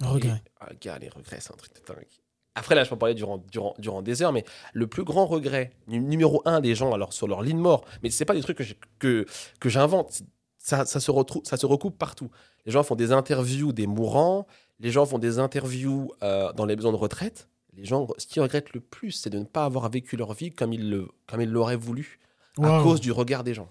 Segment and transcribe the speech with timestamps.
[0.00, 0.42] Regret.
[0.46, 2.06] Et- ah, gars, les regrets, c'est un truc de dingue.
[2.54, 5.26] Après, là, je peux en parler durant, durant, durant des heures, mais le plus grand
[5.26, 8.34] regret, nu- numéro un des gens, alors sur leur lit de mort, mais c'est pas
[8.34, 8.64] des trucs que
[8.98, 9.26] que,
[9.58, 10.22] que j'invente,
[10.58, 12.30] ça, ça, se retrouve, ça se recoupe partout.
[12.66, 14.46] Les gens font des interviews des mourants,
[14.80, 17.48] les gens font des interviews euh, dans les maisons de retraite.
[17.74, 20.50] Les gens, ce qu'ils regrettent le plus, c'est de ne pas avoir vécu leur vie
[20.50, 22.18] comme ils le- comme ils l'auraient voulu,
[22.58, 23.70] à cause du regard des gens.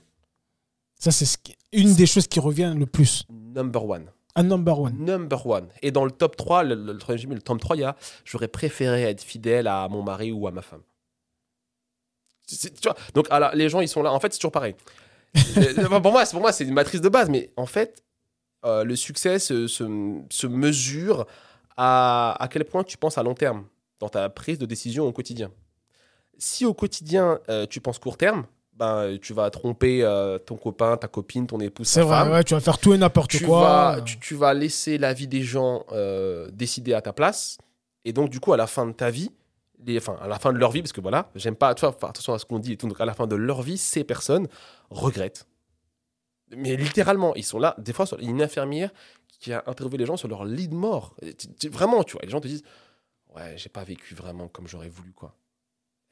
[0.99, 3.25] Ça, c'est ce qui- une des choses qui revient le plus.
[3.29, 4.05] Number one.
[4.35, 4.97] Un number one.
[4.97, 5.67] Number one.
[5.81, 8.47] Et dans le top 3, le, le, troisième- le top 3, il y a j'aurais
[8.47, 10.81] préféré être fidèle à mon mari ou à ma femme.
[12.47, 14.11] Tu vois, donc alors, les gens, ils sont là.
[14.11, 14.75] En fait, c'est toujours pareil.
[16.01, 17.29] Pour moi, pour moi, c'est une matrice de base.
[17.29, 18.03] Mais en fait,
[18.65, 21.25] euh, le succès se mesure
[21.77, 23.65] à, à quel point tu penses à long terme
[23.99, 25.51] dans ta prise de décision au quotidien.
[26.37, 30.97] Si au quotidien, euh, tu penses court terme, ben, tu vas tromper euh, ton copain,
[30.97, 33.43] ta copine, ton épouse, C'est ta vrai, femme ouais, tu vas faire tout et n'importe
[33.43, 33.61] quoi.
[33.61, 37.57] vas, tu, tu vas laisser la vie des gens euh, décider à ta place.
[38.05, 39.31] Et donc, du coup, à la fin de ta vie,
[39.85, 41.95] les, enfin, à la fin de leur vie, parce que voilà, j'aime pas, tu vois,
[42.09, 42.87] attention à ce qu'on dit et tout.
[42.87, 44.47] Donc, à la fin de leur vie, ces personnes
[44.89, 45.47] regrettent.
[46.55, 47.75] Mais littéralement, ils sont là.
[47.77, 48.91] Des fois, il y a une infirmière
[49.39, 51.15] qui a interviewé les gens sur leur lit de mort.
[51.69, 52.63] Vraiment, tu vois, les gens te disent
[53.35, 55.35] Ouais, j'ai pas vécu vraiment comme j'aurais voulu, quoi.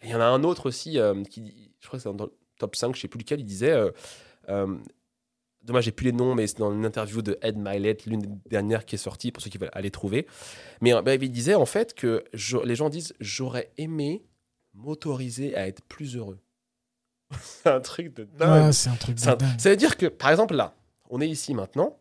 [0.01, 2.29] Il y en a un autre aussi euh, qui, je crois que c'est dans
[2.59, 3.89] top 5, je sais plus lequel, il disait euh,
[4.49, 4.77] euh,
[5.63, 8.29] Dommage, j'ai plus les noms, mais c'est dans une interview de Ed Milet, l'une des
[8.49, 10.25] dernières qui est sortie, pour ceux qui veulent aller trouver.
[10.81, 14.23] Mais euh, bah, il disait en fait que je- les gens disent J'aurais aimé
[14.73, 16.39] m'autoriser à être plus heureux.
[17.41, 18.65] c'est un truc de dingue.
[18.67, 19.41] Ouais, c'est un truc de dingue.
[19.59, 20.75] ça veut dire que, par exemple, là,
[21.09, 21.97] on est ici maintenant.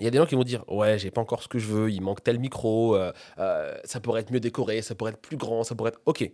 [0.00, 1.66] Il y a des gens qui vont dire Ouais, j'ai pas encore ce que je
[1.66, 5.20] veux, il manque tel micro, euh, euh, ça pourrait être mieux décoré, ça pourrait être
[5.20, 6.00] plus grand, ça pourrait être.
[6.06, 6.28] Ok.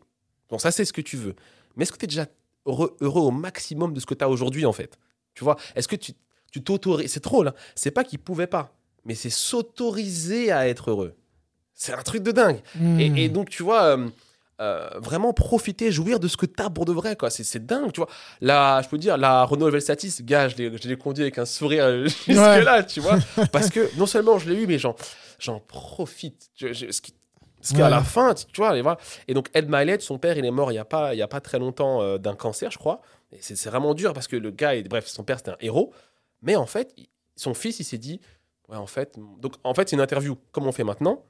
[0.49, 1.35] Donc, ça, c'est ce que tu veux.
[1.77, 2.27] Mais est-ce que tu es déjà
[2.69, 4.99] heureux, heureux au maximum de ce que tu as aujourd'hui, en fait
[5.35, 6.13] Tu vois Est-ce que tu
[6.51, 7.13] tu t'autorises.
[7.13, 7.55] C'est trop, là.
[7.75, 8.73] C'est pas qu'ils pouvaient pas,
[9.05, 11.15] mais c'est s'autoriser à être heureux.
[11.75, 12.61] C'est un truc de dingue.
[12.75, 12.99] Hmm.
[12.99, 14.09] Et, et donc, tu vois, euh,
[14.61, 17.31] euh, vraiment profiter, jouir de ce que t'as pour de vrai, quoi.
[17.31, 18.09] C'est, c'est dingue, tu vois.
[18.41, 22.07] Là, je peux dire, la Renault Velsatis, gars, je l'ai, conduit avec un sourire euh,
[22.27, 23.19] jusque-là, tu vois.
[23.53, 24.97] Parce que non seulement je l'ai eu, mais j'en,
[25.39, 26.51] j'en profite.
[26.57, 27.15] Je- je- ce qui-
[27.69, 27.91] parce qu'à Ouais.
[27.91, 28.99] la fin, tu tu vois, et, voilà.
[29.27, 31.23] et donc Ed Milet, son père, il est mort il n'y a, pas- il y
[31.23, 33.01] a pas très longtemps euh, d'un cancer, je crois.
[33.33, 35.57] Et c'est, c'est vraiment dur parce que le gars, est- bref, son père, c'était un
[35.61, 35.93] héros.
[36.43, 38.21] Mais en fait, il- son fils, il s'est dit,
[38.69, 41.25] ouais, en fait, donc en fait, c'est une interview, comme on fait maintenant.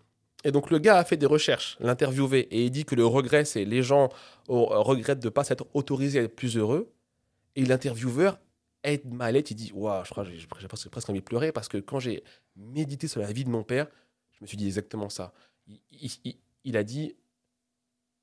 [0.45, 3.45] Et donc le gars a fait des recherches, l'interviewé, et il dit que le regret,
[3.45, 4.05] c'est les gens
[4.51, 6.93] euh, regrettent de ne pas s'être autorisés à être plus heureux.
[7.57, 8.39] Et l'intervieweur,
[8.85, 11.51] Ed Mallet, il dit, waouh, je crois que j'ai j'ai presque, presque envie de pleurer
[11.51, 12.23] parce que quand j'ai
[12.55, 13.89] médité sur la vie de mon père,
[14.33, 15.33] je me suis dit exactement ça.
[15.69, 17.15] Il, il- il- il a dit,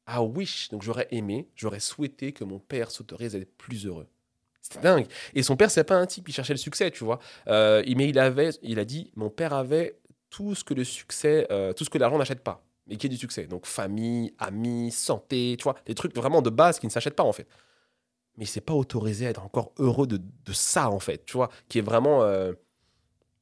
[0.08, 4.08] ah wish, donc j'aurais aimé, j'aurais souhaité que mon père s'autorise à être plus heureux.
[4.62, 5.08] C'était dingue.
[5.34, 7.20] Et son père, c'est pas un type qui cherchait le succès, tu vois.
[7.48, 11.48] Euh, mais il avait, il a dit, mon père avait tout ce que le succès,
[11.52, 13.46] euh, tout ce que l'argent n'achète pas, mais qui est du succès.
[13.46, 17.24] Donc famille, amis, santé, tu vois, des trucs vraiment de base qui ne s'achètent pas
[17.24, 17.48] en fait.
[18.38, 21.34] Mais il s'est pas autorisé à être encore heureux de, de ça en fait, tu
[21.34, 22.54] vois, qui est vraiment euh,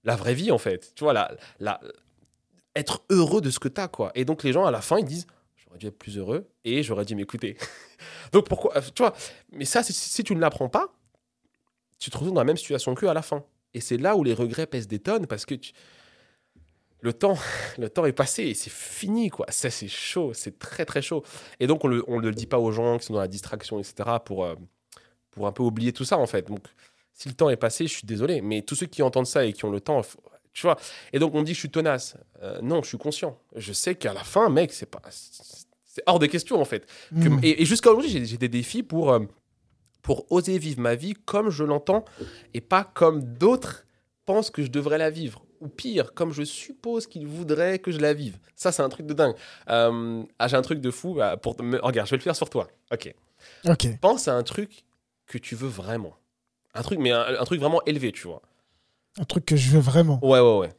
[0.04, 0.94] la vraie vie en fait.
[0.96, 1.80] Tu vois, la, la,
[2.76, 4.12] être heureux de ce que tu as quoi.
[4.16, 6.84] Et donc les gens à la fin ils disent j'aurais dû être plus heureux et
[6.84, 7.58] j'aurais dû m'écouter.
[8.32, 9.14] donc pourquoi, euh, tu vois,
[9.52, 10.94] mais ça si, tu ne l'apprends pas,
[12.00, 13.44] tu te retrouves dans la même situation qu'eux à la fin.
[13.74, 15.56] Et c'est là où les regrets pèsent des tonnes parce que
[17.04, 17.38] le temps,
[17.78, 19.46] le temps est passé et c'est fini, quoi.
[19.50, 21.24] Ça, c'est chaud, c'est très, très chaud.
[21.60, 23.28] Et donc, on le, on ne le dit pas aux gens qui sont dans la
[23.28, 24.56] distraction, etc., pour, euh,
[25.32, 26.48] pour un peu oublier tout ça, en fait.
[26.48, 26.66] Donc,
[27.14, 28.42] si le temps est passé, je suis désolé.
[28.42, 30.02] Mais tous ceux qui entendent ça et qui ont le temps,
[30.54, 30.78] tu vois.
[31.12, 32.16] Et donc, on me dit que je suis tenace.
[32.42, 33.38] Euh, non, je suis conscient.
[33.56, 35.02] Je sais qu'à la fin, mec, c'est pas.
[35.10, 36.86] C'est hors de question, en fait.
[37.12, 37.40] Que- Hmm.
[37.44, 39.20] et, et jusqu'à aujourd'hui, j'ai des défis pour, euh,
[40.02, 42.04] pour oser vivre ma vie comme je l'entends
[42.54, 43.86] et pas comme d'autres
[44.26, 45.46] pensent que je devrais la vivre.
[45.62, 48.38] Ou pire, comme je suppose qu'ils voudraient que je la vive.
[48.56, 49.36] Ça, c'est un truc de dingue.
[49.70, 51.14] Euh, ah, j'ai un truc de fou.
[51.14, 52.68] bah, pour Regarde, je vais le faire sur toi.
[52.92, 53.14] Ok.
[53.66, 53.88] Ok.
[54.02, 54.84] Pense à un truc
[55.26, 56.18] que tu veux vraiment.
[56.74, 58.42] Un truc, mais un, un truc vraiment élevé, tu vois.
[59.20, 60.20] Un truc que je veux vraiment.
[60.24, 60.70] Ouais, ouais, ouais.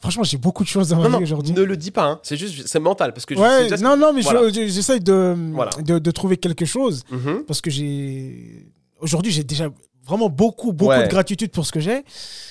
[0.00, 1.52] Franchement, j'ai beaucoup de choses dans ma Non, vie non, aujourd'hui.
[1.52, 2.04] ne le dis pas.
[2.04, 2.20] hein.
[2.22, 3.12] C'est juste, c'est mental.
[3.12, 4.48] Parce que je Ouais, non, non, mais je- Voilà.
[4.48, 5.70] je- j'essaye de, Voilà.
[5.82, 7.44] de, de trouver quelque chose Mhm.
[7.46, 8.66] parce que j'ai.
[8.98, 9.68] Aujourd'hui, j'ai déjà
[10.06, 11.04] vraiment beaucoup, beaucoup Ouais.
[11.04, 12.02] de gratitude pour ce que j'ai.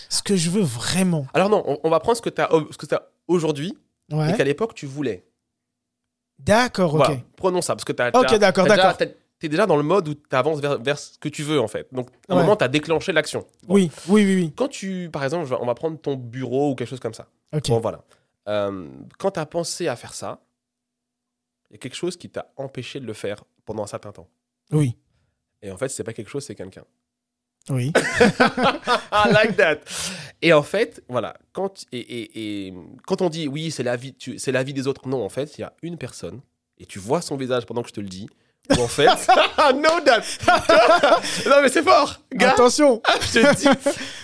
[0.10, 1.26] Ce que je veux vraiment.
[1.34, 3.76] Alors non, on, on va prendre ce que tu as, as aujourd'hui
[4.12, 4.32] Ouais.
[4.32, 5.26] et qu'à l'époque tu voulais.
[6.38, 7.06] D'accord, ok.
[7.06, 8.96] Voilà, prenons ça, parce que tu as, Ok, d'accord, d'accord.
[9.40, 11.60] Tu es déjà dans le mode où tu avances vers, vers ce que tu veux,
[11.62, 11.88] en fait.
[11.94, 12.42] Donc, à un Ouais.
[12.44, 13.46] moment, tu as déclenché l'action.
[13.64, 13.76] Bon.
[13.76, 14.54] Oui, oui, oui, oui.
[14.56, 17.28] Quand tu, par exemple, on va prendre ton bureau ou quelque chose comme ça.
[17.54, 17.70] Ok.
[17.70, 18.04] Bon, voilà.
[18.50, 20.42] Euh, quand tu as pensé à faire ça,
[21.70, 24.28] il y a quelque chose qui t'a empêché de le faire pendant un certain temps.
[24.72, 24.96] Oui.
[25.62, 26.84] Et en fait, c'est pas quelque chose, c'est quelqu'un.
[27.70, 27.92] Oui.
[29.12, 29.78] I like that.
[30.42, 32.74] Et en fait, voilà, quand, et, et- et
[33.06, 35.58] quand on dit oui, c'est la, vie, c'est la vie des autres, non, en fait,
[35.58, 36.42] il y a une personne,
[36.78, 38.28] et tu vois son visage pendant que je te le dis,
[38.78, 39.06] en fait,
[39.76, 40.22] no that.
[41.50, 43.02] non, mais c'est fort, gars, Attention.
[43.22, 43.68] je te dis,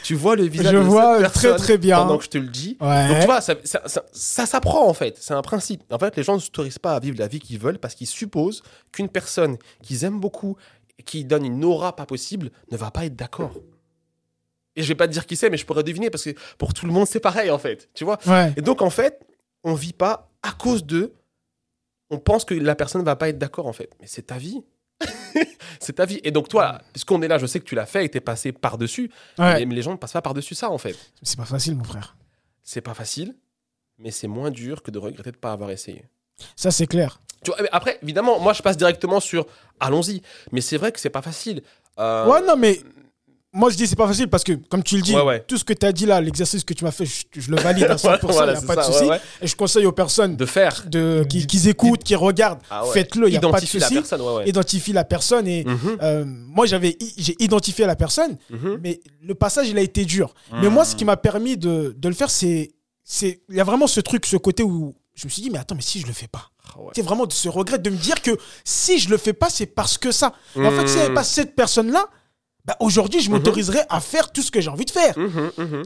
[0.03, 1.97] tu vois le visage Je de vois cette très, très bien.
[1.97, 2.77] pendant que je te le dis.
[2.79, 3.07] Ouais.
[3.07, 5.81] Donc tu vois, ça, ça, ça- ça s'apprend en fait, c'est un principe.
[5.91, 8.07] En fait, les gens ne s'autorisent pas à vivre la vie qu'ils veulent parce qu'ils
[8.07, 8.61] supposent
[8.91, 10.57] qu'une personne qu'ils aiment beaucoup,
[11.05, 13.51] qui donne une aura pas possible, ne va pas être d'accord.
[14.75, 16.73] Et je vais pas te dire qui c'est, mais je pourrais deviner parce que pour
[16.73, 18.19] tout le monde c'est pareil en fait, tu vois?
[18.27, 18.53] Ouais.
[18.57, 19.19] Et donc en fait,
[19.63, 21.13] on vit pas à cause de.
[22.09, 24.63] On pense que la personne va pas être d'accord en fait, mais c'est ta vie.
[25.79, 26.19] c'est ta vie.
[26.23, 28.51] Et donc toi, puisqu'on est là, je sais que tu l'as fait et t'es passé
[28.51, 29.65] par dessus, Ouais.
[29.65, 30.95] mais les gens ne passent pas par dessus ça en fait.
[31.21, 32.15] C'est pas facile, mon frère.
[32.63, 33.35] C'est pas facile,
[33.97, 36.05] mais c'est moins dur que de regretter de pas avoir essayé.
[36.55, 37.21] Ça, c'est clair.
[37.43, 39.45] Tu vois, après, évidemment, moi je passe directement sur
[39.79, 40.21] allons-y,
[40.51, 41.61] mais c'est vrai que c'est pas facile.
[41.99, 42.79] Euh, Ouais, non, mais
[43.55, 45.43] moi, je dis c'est pas facile parce que, comme tu le dis, Ouais, ouais.
[45.47, 47.57] tout ce que tu as dit là, l'exercice que tu m'as fait, je, je le
[47.57, 49.05] valide à 100%, il Voilà, n'y a pas de souci.
[49.05, 49.19] ouais.
[49.41, 50.83] Et je conseille aux personnes De faire.
[50.87, 53.87] de, qui, qui écoutent, qui regardent, Ah faites-le, il n'y a pas de Identifie la
[53.87, 53.95] souci.
[54.01, 54.21] personne.
[54.45, 55.47] Identifie la personne.
[55.47, 58.79] Et Mhm, euh, moi, j'avais, i- j'ai identifié la personne, mhm.
[58.83, 60.33] mais le passage, il a été dur.
[60.61, 62.71] Mais moi, ce qui m'a permis de, de le faire, c'est.
[63.03, 65.59] c'est- Il y a vraiment ce truc, ce côté où je me suis dit, mais
[65.59, 66.49] attends, mais si je le fais pas?
[66.67, 66.79] Ah.
[66.93, 68.31] C'est vraiment de ce regret de me dire que
[68.65, 70.33] si je le fais pas, c'est parce que ça.
[70.57, 71.15] En fait, s'il n'y avait Mhm.
[71.15, 72.07] pas cette personne-là,
[72.65, 75.17] bah, aujourd'hui, je m'autoriserais à faire tout ce que j'ai envie de faire.
[75.17, 75.83] Mhm, mhm.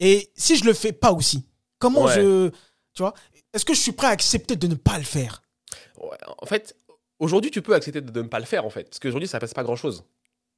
[0.00, 1.44] Et si je le fais pas aussi,
[1.78, 2.14] comment Ouais.
[2.14, 2.48] je.
[2.94, 3.14] Tu vois
[3.52, 5.42] Est-ce que je suis prêt à accepter de ne pas le faire?
[6.00, 6.76] Ouais, en fait,
[7.18, 8.84] aujourd'hui, tu peux accepter de, ne pas le faire, en fait.
[8.84, 10.04] Parce qu'aujourd'hui, ça passe pas grand-chose.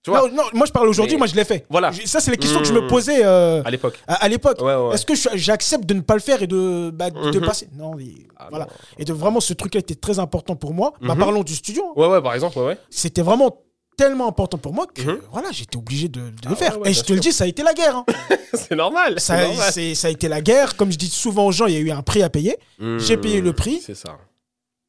[0.05, 1.65] Tu vois, non, non, moi je parle aujourd'hui, Mais- moi je l'ai fait.
[1.71, 1.93] Voilà.
[1.93, 2.89] Ça, c'est les questions que je me Mhm.
[2.89, 4.01] posais euh, à l'époque.
[4.09, 4.61] à, à l'époque.
[4.61, 4.95] Ouais, ouais.
[4.95, 7.47] Est-ce que j'accepte de ne pas le faire et de, bah, de Mhm.
[7.47, 7.69] passer?
[7.75, 8.65] Non, et Ah, voilà.
[8.65, 8.71] non.
[8.99, 10.93] Et de vraiment, ce truc-là était très important pour moi.
[11.01, 11.21] Bah, Mhm.
[11.21, 11.85] parlons du studio.
[11.89, 11.93] hein.
[12.01, 12.79] Ouais, ouais, par exemple, ouais, ouais.
[12.91, 13.57] C'était vraiment
[13.97, 15.21] tellement important pour moi que Mhm.
[15.33, 16.77] voilà, j'étais obligé de, de Ah le faire.
[16.79, 17.97] ouais, ouais, et je te le dis, ça a été la guerre.
[17.97, 18.05] hein.
[18.55, 19.21] c'est normal.
[19.21, 19.73] ça, normal.
[19.73, 20.77] ça a été la guerre.
[20.77, 22.57] Comme je dis souvent aux gens, il y a eu un prix à payer
[22.99, 23.81] j'ai payé le prix.
[23.95, 24.19] Ça.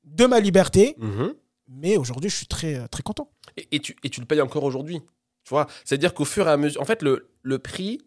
[0.03, 0.95] de ma liberté.
[0.97, 1.33] Mhm.
[1.69, 3.29] Mais aujourd'hui, je suis très, euh, très content.
[3.57, 5.00] Et, et tu, et tu le payes encore aujourd'hui.
[5.44, 5.65] Tu vois?
[5.85, 6.81] C'est-à-dire qu'au fur et à mesure.
[6.81, 7.99] En fait, le, le prix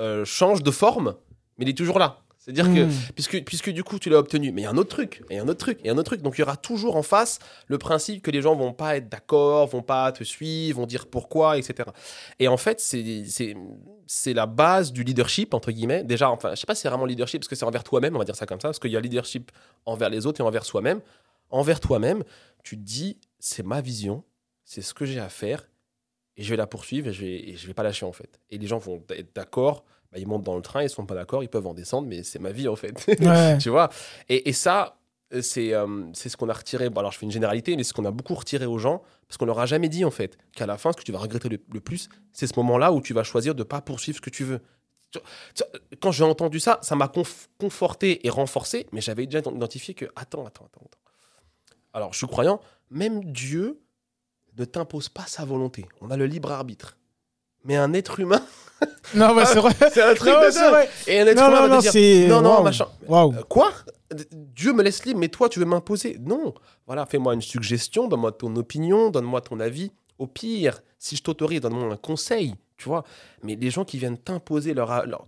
[0.00, 1.14] euh, change de forme,
[1.56, 2.23] mais il est toujours là.
[2.44, 2.92] C'est-à-dire que, Mm.
[3.14, 5.38] puisque, puisque du coup, tu l'as obtenu, mais il y a un autre truc, et
[5.38, 6.20] un autre truc, et un autre truc.
[6.20, 7.38] Donc, il y aura toujours en face
[7.68, 11.06] le principe que les gens vont pas être d'accord, vont pas te suivre, vont dire
[11.06, 11.88] pourquoi, etc.
[12.38, 16.04] Et en fait, c'est, la base du leadership, entre guillemets.
[16.04, 18.18] Déjà, enfin, je sais pas si c'est vraiment leadership, parce que c'est envers toi-même, on
[18.18, 19.50] va dire ça comme ça, parce qu'il y a leadership
[19.86, 21.00] envers les autres et envers soi-même.
[21.48, 22.24] Envers toi-même,
[22.62, 24.22] tu te dis, c'est ma vision,
[24.66, 25.70] c'est ce que j'ai à faire,
[26.36, 28.38] et je vais la poursuivre, et je vais, et je vais pas lâcher, en fait.
[28.50, 31.16] Et les gens vont être d'accord, bah, ils montent dans le train, ils sont pas
[31.16, 32.94] d'accord, ils peuvent en descendre, mais c'est ma vie, en fait.
[33.20, 33.58] Ouais.
[33.60, 33.88] tu vois?
[34.28, 34.96] Et, et ça,
[35.34, 36.88] euh, c'est euh, ce qu'on a retiré.
[36.88, 39.38] Bon, alors, je fais une généralité, mais ce qu'on a beaucoup retiré aux gens, parce
[39.38, 41.48] qu'on leur a jamais dit, en fait, qu'à la fin, ce que tu vas regretter
[41.48, 44.30] le, le plus, c'est ce moment-là où tu vas choisir de pas poursuivre ce que
[44.30, 44.60] tu veux.
[45.10, 45.18] Tu-
[46.00, 50.04] Quand j'ai entendu ça, ça m'a conf- conforté et renforcé, mais j'avais déjà identifié que,
[50.16, 50.98] attends, attends, attends, attends.
[51.92, 52.60] Alors, je suis croyant,
[52.90, 53.80] même Dieu
[54.58, 55.86] ne t'impose pas sa volonté.
[56.00, 56.96] On a le libre arbitre.
[57.64, 58.42] Mais un être humain,
[59.14, 59.72] Non, ouais, c'est vrai.
[59.92, 60.70] c'est un truc Non, de c'est dingue.
[60.72, 60.90] vrai.
[61.06, 62.62] Et un être Non, humain non, va non, te dire, non, non, waouh.
[62.64, 62.86] machin.
[63.08, 63.34] Waouh.
[63.34, 63.72] Euh, Quoi?
[64.32, 66.18] Dieu me laisse libre, mais toi, tu veux m'imposer?
[66.20, 66.54] Non.
[66.86, 69.90] Voilà, fais-moi une suggestion, donne-moi ton opinion, donne-moi ton avis.
[70.18, 73.04] Au pire, si je t'autorise, donne-moi un conseil, tu vois.
[73.42, 75.26] Mais les gens qui viennent t'imposer leur, leur-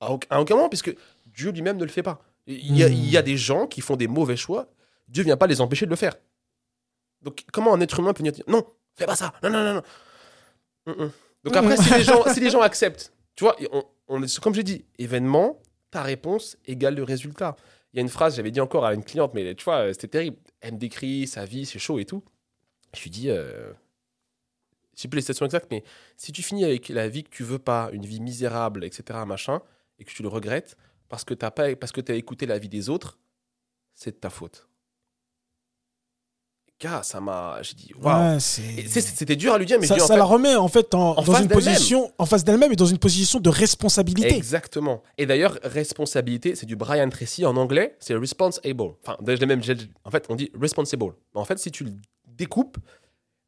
[0.00, 0.94] À, aucun, à aucun moment, puisque
[1.26, 2.20] Dieu lui-même ne le fait pas.
[2.46, 2.92] Il y, a, Hmm.
[2.92, 4.68] il y a des gens qui font des mauvais choix,
[5.08, 6.14] Dieu vient pas les empêcher de le faire.
[7.22, 9.74] Donc, comment un être humain peut venir dire non, fais pas ça, non, non, non,
[9.74, 9.82] non.
[10.94, 11.10] Mm, mm.
[11.46, 14.54] Donc, après, si les, gens, si les gens acceptent, tu vois, on, on est, comme
[14.54, 15.60] j'ai dit, événement,
[15.90, 17.56] ta réponse égale le résultat.
[17.92, 20.08] Il y a une phrase, j'avais dit encore à une cliente, mais tu vois, c'était
[20.08, 20.36] terrible.
[20.60, 22.22] Elle me décrit sa vie, c'est chaud et tout.
[22.94, 23.72] Je lui dis, euh,
[24.96, 25.84] je sais plus les citations exactes, mais
[26.16, 29.60] si tu finis avec la vie que tu veux pas, une vie misérable, etc., machin,
[29.98, 30.76] et que tu le regrettes
[31.08, 33.18] parce que t'as pas, parce que t'as écouté la vie des autres,
[33.94, 34.68] c'est de ta faute.
[36.78, 38.34] Gars, ça m'a, j'ai dit, waouh.
[38.34, 40.56] Ouais, C'était dur à lui dire, mais ça, je dis, en ça fait, la remet
[40.56, 43.40] en fait en, en dans face une position en face d'elle-même et dans une position
[43.40, 44.36] de responsabilité.
[44.36, 45.02] Exactement.
[45.16, 48.82] Et d'ailleurs, responsabilité, c'est du Brian Tracy en anglais, c'est responsible.
[49.02, 49.16] Enfin,
[49.46, 49.62] même,
[50.04, 51.14] en fait, on dit responsible.
[51.34, 51.92] En fait, si tu le
[52.26, 52.76] découpes,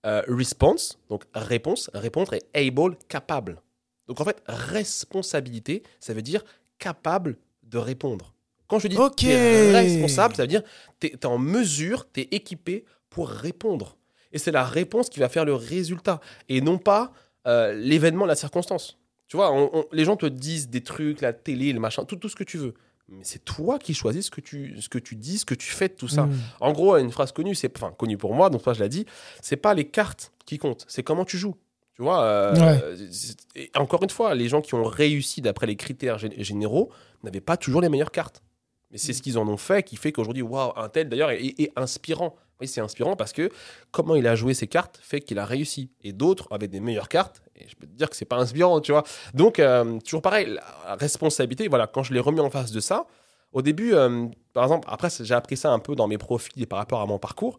[0.07, 3.61] euh, response, donc réponse, répondre, et able, capable.
[4.07, 6.43] Donc en fait, responsabilité, ça veut dire
[6.79, 8.33] capable de répondre.
[8.69, 10.63] Quand je dis t'es responsable, ça veut dire
[11.01, 13.97] tu es, en mesure, tu es équipé pour répondre.
[14.33, 16.21] Et c'est la réponse qui va faire le résultat.
[16.49, 17.13] Et non pas
[17.47, 18.99] euh, l'événement, la circonstance.
[19.27, 22.17] Tu vois, on- on- les gens te disent des trucs, la télé, le machin, tout,
[22.17, 22.75] tout ce que tu veux.
[23.09, 25.69] Mais c'est toi qui choisis ce que tu, ce que tu dis, ce que tu
[25.71, 26.25] fais de tout ça.
[26.27, 26.35] Mm.
[26.61, 29.07] En gros, une phrase connue, c'est enfin connue pour moi, donc toi je l'ai dit,
[29.41, 31.57] c'est pas les cartes qui comptent, c'est comment tu joues.
[31.95, 33.07] Tu vois, euh, Ouais.
[33.11, 36.91] c'est- et encore une fois, les gens qui ont réussi d'après les critères gé- généraux
[37.25, 38.43] n'avaient pas toujours les meilleures cartes.
[38.91, 41.55] Mais c'est ce qu'ils en ont fait qui fait qu'aujourd'hui, waouh, un tel d'ailleurs est,
[41.59, 42.37] est inspirant.
[42.61, 43.51] Oui, c'est inspirant parce que
[43.93, 45.91] comment il a joué ses cartes fait qu'il a réussi.
[46.03, 47.43] Et d'autres avaient des meilleures cartes.
[47.55, 49.05] Et je peux te dire que c'est pas inspirant, tu vois.
[49.35, 50.47] Donc, euh, toujours pareil,
[50.87, 53.07] la responsabilité, voilà, quand je l'ai remis en face de ça,
[53.53, 56.67] au début, euh, par exemple, après, j'ai appris ça un peu dans mes profils et
[56.67, 57.59] par rapport à mon parcours.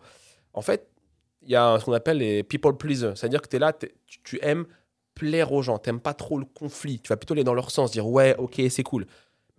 [0.53, 0.87] En fait,
[1.41, 3.13] il y a ce qu'on appelle les people pleasers.
[3.15, 3.73] C'est-à-dire que tu es là,
[4.23, 4.65] tu aimes
[5.15, 6.99] plaire aux gens, t'aimes pas trop le conflit.
[6.99, 9.05] Tu vas plutôt aller dans leur sens, dire ouais, ok, c'est cool.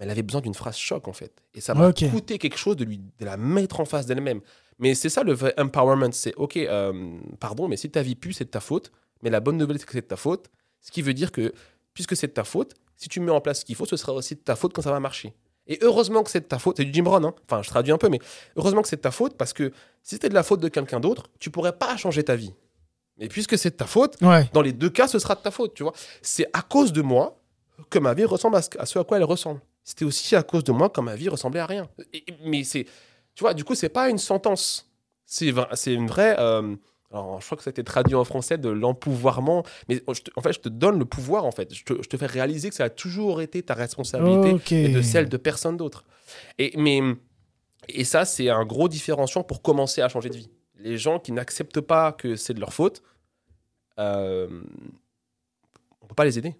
[0.00, 1.30] Mais elle avait besoin d'une phrase choc, en fait.
[1.54, 2.10] Et ça m'a Ok.
[2.10, 4.40] coûté quelque chose de, lui, de la mettre en face d'elle-même.
[4.78, 6.10] Mais c'est ça le vrai empowerment.
[6.12, 8.90] C'est ok, euh, pardon, mais si ta vie pue, c'est de ta faute.
[9.22, 10.50] Mais la bonne nouvelle, c'est que c'est de ta faute.
[10.80, 11.52] Ce qui veut dire que,
[11.92, 14.14] puisque c'est de ta faute, si tu mets en place ce qu'il faut, ce sera
[14.14, 15.34] aussi de ta faute quand ça va marcher.
[15.66, 16.78] Et heureusement que c'est de ta faute.
[16.78, 17.34] C'est du Jim Brown, hein.
[17.44, 18.18] Enfin, je traduis un peu, mais
[18.56, 19.70] heureusement que c'est de ta faute parce que
[20.02, 22.54] si c'était de la faute de quelqu'un d'autre, tu pourrais pas changer ta vie.
[23.18, 24.48] Mais puisque c'est de ta faute, Ouais.
[24.54, 25.92] dans les deux cas, ce sera de ta faute, tu vois.
[26.22, 27.38] C'est à cause de moi
[27.90, 29.60] que ma vie ressemble à ce, à ce à quoi elle ressemble.
[29.84, 31.88] C'était aussi à cause de moi que ma vie ressemblait à rien.
[32.12, 32.84] Et- mais c'est,
[33.34, 34.90] tu vois, du coup, c'est pas une sentence.
[35.26, 36.36] C'est, c'est une vraie.
[36.38, 36.76] euh,
[37.12, 39.64] alors, je crois que ça a été traduit en français de l'empouvoirment.
[39.88, 41.74] Mais je te- en fait, je te donne le pouvoir, en fait.
[41.74, 44.50] Je te, je te fais réaliser que ça a toujours été ta responsabilité
[44.84, 46.04] et de celle de personne d'autre.
[46.58, 47.00] Et, mais,
[47.88, 50.50] et ça, c'est un gros différenciant pour commencer à changer de vie.
[50.76, 53.02] Les gens qui n'acceptent pas que c'est de leur faute,
[53.98, 54.62] euh,
[56.02, 56.54] on peut pas les aider.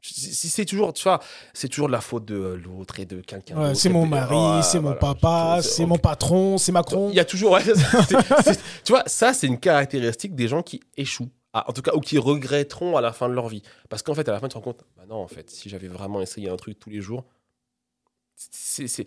[0.00, 1.20] C'est toujours, tu vois,
[1.52, 3.80] c'est toujours de la faute de l'autre et de quelqu'un Ouais, d'autre.
[3.80, 7.08] c'est mon mari, c'est mon papa, C'est- mon patron, c'est Macron.
[7.10, 7.52] Il y a toujours.
[7.52, 7.62] ouais,
[8.84, 11.28] tu vois, ça, c'est une caractéristique des gens qui échouent.
[11.52, 13.62] Ah, en tout cas, ou qui regretteront à la fin de leur vie.
[13.88, 15.68] Parce qu'en fait, à la fin, tu te rends compte, bah non, en fait, si
[15.68, 17.24] j'avais vraiment essayé un truc tous les jours,
[18.36, 19.04] c'est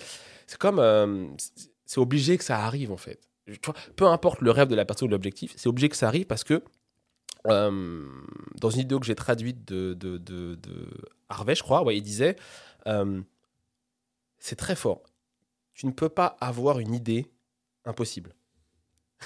[0.60, 0.80] comme.
[0.80, 3.20] euh, c'est- c'est obligé que ça arrive, en fait.
[3.48, 6.08] Tu vois, peu importe le rêve de la personne ou l'objectif, c'est obligé que ça
[6.08, 6.64] arrive parce que.
[7.48, 8.06] Euh,
[8.60, 10.88] dans une vidéo que j'ai traduite de, de, de, de
[11.30, 12.36] Harvey, je crois, ouais, il disait
[12.88, 13.22] euh,
[14.40, 15.02] c'est très fort.
[15.74, 17.32] Tu ne peux pas avoir une idée
[17.86, 18.34] impossible.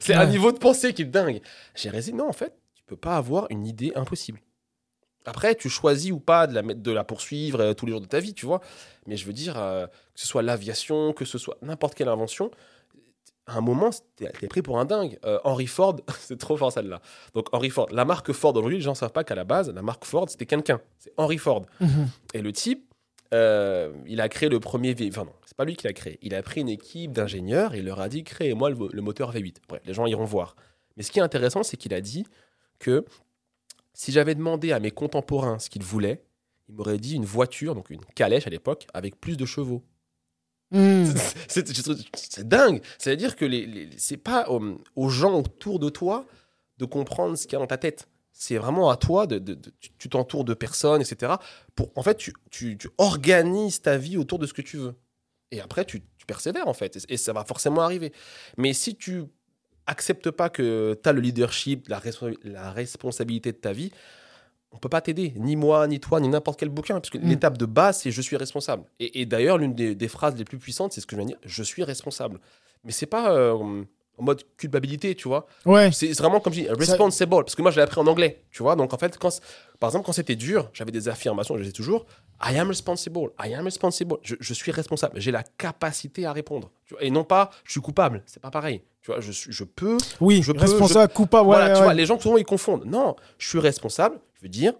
[0.00, 1.40] c'est un niveau de pensée qui est dingue.
[1.74, 2.16] J'ai résisté.
[2.16, 4.40] Non, en fait, tu peux pas avoir une idée impossible.
[5.26, 8.00] Après, tu choisis ou pas de la, mettre- de la poursuivre euh, tous les jours
[8.02, 8.60] de ta vie, tu vois.
[9.06, 9.88] Mais je veux dire, que
[10.20, 12.50] ce soit l'aviation, que ce soit n'importe quelle invention,
[13.46, 15.18] à un moment, t'es pris pour un dingue.
[15.24, 17.00] Euh, Henry Ford, c'est trop fort celle-là.
[17.34, 19.70] Donc Henry Ford, la marque Ford, aujourd'hui, les gens ne savent pas qu'à la base,
[19.70, 20.80] la marque Ford, c'était quelqu'un.
[20.98, 21.66] C'est Henry Ford.
[21.80, 22.08] Mhm.
[22.32, 22.92] Et le type,
[23.32, 25.10] euh, il a créé le premier V8.
[25.10, 26.18] Enfin, non, c'est pas lui qui l'a créé.
[26.22, 29.32] Il a pris une équipe d'ingénieurs et il leur a dit créez-moi le, le moteur
[29.32, 29.56] V8.
[29.68, 30.56] Bref, les gens iront voir.
[30.96, 32.24] Mais ce qui est intéressant, c'est qu'il a dit
[32.78, 33.04] que
[33.92, 36.24] si j'avais demandé à mes contemporains ce qu'ils voulaient,
[36.68, 39.82] ils m'auraient dit une voiture, donc une calèche à l'époque, avec plus de chevaux.
[40.74, 41.14] Mhm.
[41.48, 42.82] C'est dingue.
[42.98, 46.26] C'est-à-dire que les, les- c'est pas aux, aux gens autour de toi
[46.78, 48.08] de comprendre ce qu'il y a dans ta tête.
[48.32, 49.38] C'est vraiment à toi de,
[49.98, 51.34] tu- t'entoures de personnes, etc.
[51.76, 54.94] Pour, en fait, tu, tu- organises ta vie autour de ce que tu veux.
[55.52, 56.98] Et après, tu, persévères, en fait.
[57.08, 58.12] Et, ça va forcément arriver.
[58.56, 59.24] Mais si tu
[59.86, 62.00] acceptes pas que tu as le leadership, la,
[62.42, 63.92] la responsabilité de ta vie,
[64.74, 65.32] on peut pas t'aider.
[65.36, 66.94] Ni moi, ni toi, ni n'importe quel bouquin.
[66.96, 67.28] Parce que Mm.
[67.28, 68.84] l'étape de base, c'est je suis responsable.
[69.00, 71.26] Et, et d'ailleurs, l'une des, des phrases les plus puissantes, c'est ce que je viens
[71.26, 72.38] de dire je suis responsable.
[72.84, 73.52] Mais c'est pas euh,
[74.16, 75.46] en mode culpabilité, tu vois.
[75.64, 75.90] Ouais.
[75.92, 77.30] C'est vraiment comme je dis, responsible.
[77.30, 78.76] Parce que moi, je l'ai appris en anglais, tu vois.
[78.76, 79.30] Donc, en fait, quand,
[79.80, 82.04] par exemple, quand c'était dur, j'avais des affirmations, je les ai toujours.
[82.44, 83.30] I am responsible.
[83.42, 84.16] I am responsible.
[84.22, 85.20] Je, je suis responsable.
[85.20, 86.70] J'ai la capacité à répondre.
[86.86, 87.02] tu vois.
[87.02, 88.22] Et non pas, je suis coupable.
[88.26, 88.82] C'est pas pareil.
[89.02, 89.98] Tu vois, je, je peux.
[90.20, 91.48] Oui, Je peux- responsable, coupable.
[91.48, 91.84] Ouais, voilà, tu ouais.
[91.84, 92.84] vois, les gens, souvent, ils confondent.
[92.86, 94.18] Non, je suis responsable.
[94.48, 94.74] Dire,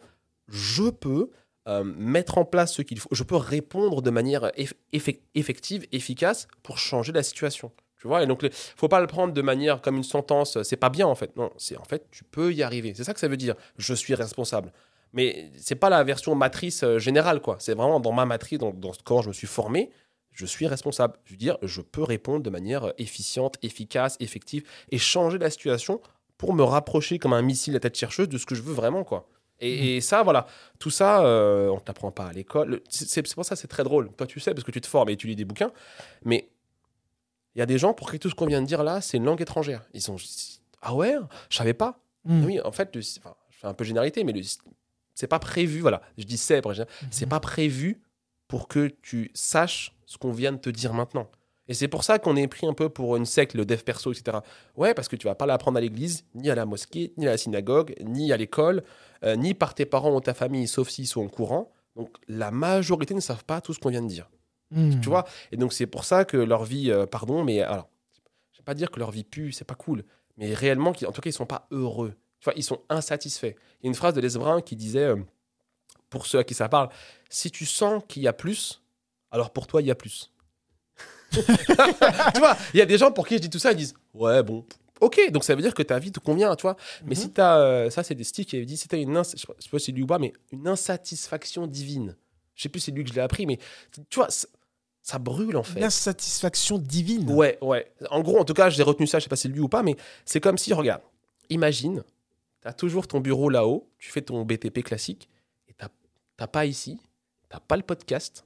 [0.49, 1.31] je peux
[1.69, 3.09] euh, mettre en place ce qu'il faut.
[3.13, 7.73] Je peux répondre de manière eff- effec- effective, efficace pour changer la situation.
[8.01, 10.77] Tu vois, et donc, il faut pas le prendre de manière comme une sentence, c'est
[10.77, 11.35] pas bien en fait.
[11.37, 12.93] Non, c'est en fait, tu peux y arriver.
[12.95, 14.73] C'est ça que ça veut dire, je suis responsable.
[15.15, 17.57] Mais c'est pas la version matrice euh, générale, quoi.
[17.61, 19.91] C'est vraiment dans ma matrice, dans, dans quand je me suis formé,
[20.33, 21.15] je suis responsable.
[21.25, 25.49] Je veux dire, je peux répondre de manière euh, efficiente, efficace, effective et changer la
[25.49, 26.03] situation
[26.37, 29.05] pour me rapprocher comme un missile à tête chercheuse de ce que je veux vraiment,
[29.05, 29.29] quoi.
[29.61, 30.47] Et, et ça, voilà,
[30.79, 32.69] tout ça, euh, on t'apprend pas à l'école.
[32.69, 34.11] Le- C'est pour ça que c'est très drôle.
[34.17, 35.73] Toi, tu sais, parce que tu te formes et tu lis des bouquins.
[36.25, 36.49] Mais
[37.55, 39.17] il y a des gens pour qui tout ce qu'on vient de dire là, c'est
[39.17, 39.83] une langue étrangère.
[39.95, 40.17] Ils sont
[40.83, 41.15] ah ouais,
[41.51, 42.01] je savais pas.
[42.25, 42.45] Mhm.
[42.45, 44.33] Oui, en fait, le- enfin, je fais un peu généralité, mais
[45.15, 45.81] c'est pas prévu.
[45.81, 46.75] Voilà, je dis c'est, après,
[47.11, 48.03] c'est pas prévu
[48.49, 51.31] pour que tu saches ce qu'on vient de te dire maintenant.
[51.69, 54.13] Et c'est pour ça qu'on est pris un peu pour une secte, le dev perso,
[54.13, 54.39] etc.
[54.77, 57.31] Ouais, parce que tu vas pas l'apprendre à l'église, ni à la mosquée, ni à
[57.31, 58.85] la synagogue, ni à l'école,
[59.25, 61.73] euh, ni par tes parents ou ta famille, sauf s'ils sont au courant.
[61.97, 64.29] Donc la majorité ne savent pas tout ce qu'on vient de dire.
[64.71, 65.01] Mhm.
[65.01, 65.25] Tu vois?
[65.53, 67.89] Et donc, c'est pour ça que leur vie, euh, pardon, mais alors,
[68.53, 70.05] je vais pas dire que leur vie pue, c'est pas cool,
[70.37, 72.15] mais réellement, en tout cas, ils sont pas heureux.
[72.41, 73.55] Tu vois, ils sont insatisfaits.
[73.81, 75.17] Il y a une phrase de Les Brun qui disait, euh,
[76.11, 76.89] pour ceux à qui ça parle,
[77.31, 78.83] si tu sens qu'il y a plus,
[79.31, 80.31] alors pour toi, il y a plus.
[81.35, 83.95] Tu vois, il y a des gens pour qui je dis tout ça, ils disent,
[84.15, 84.65] ouais, bon,
[85.01, 86.77] ok, donc ça veut dire que ta vie te convient, tu vois.
[87.05, 87.21] Mais Mhm.
[87.23, 89.23] si tu as, ça c'est des sticks qui avaient dit, si tu as une, je
[89.39, 92.17] sais pas si c'est lui ou pas, mais une insatisfaction divine.
[92.55, 93.59] Je sais plus si c'est lui que je l'ai appris, mais
[94.11, 95.81] tu vois, ça, brûle en fait.
[95.81, 97.29] L'insatisfaction divine.
[97.31, 97.93] Ouais, ouais.
[98.11, 99.69] En gros, en tout cas, j'ai retenu ça, je sais pas si c'est lui ou
[99.69, 101.03] pas, mais c'est comme si, regarde,
[101.51, 102.03] imagine,
[102.63, 105.29] tu as toujours ton bureau là-haut, tu fais ton BTP classique,
[105.69, 105.89] et t'as
[106.37, 106.99] t'as pas ici,
[107.51, 108.45] t'as pas le podcast,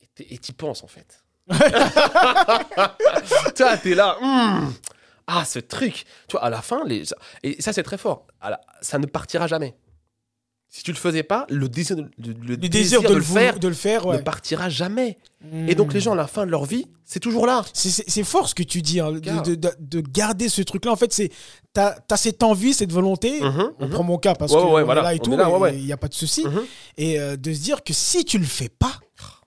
[0.00, 1.22] et t'es- et t'y penses en fait.
[3.56, 4.72] Toi, t'es là, hum,
[5.26, 6.04] ah, ce truc.
[6.28, 7.04] Tu vois, à la fin, les...
[7.42, 9.76] et ça, c'est très fort, la- ça ne partira jamais.
[10.74, 13.20] Si tu le faisais pas, le désir de, le, le Le désir, de, le le
[13.20, 14.16] faire de le faire, ouais.
[14.16, 15.18] ne partira jamais.
[15.68, 17.62] Et donc, les gens, à la fin de leur vie, c'est toujours là.
[17.74, 20.90] C'est- fort ce que tu dis, hein, de, garder ce truc-là.
[20.92, 21.28] En fait, c'est
[21.74, 23.38] t'as as cette envie, cette volonté.
[23.42, 23.90] Mhm, On mhm.
[23.92, 25.76] prend mon cas parce Ouais, que ouais, on est voilà, là et on tout, ouais,
[25.76, 26.46] il n'y a pas de souci.
[26.46, 26.62] Mhm.
[26.96, 28.94] Et euh, de se dire que si tu le fais pas,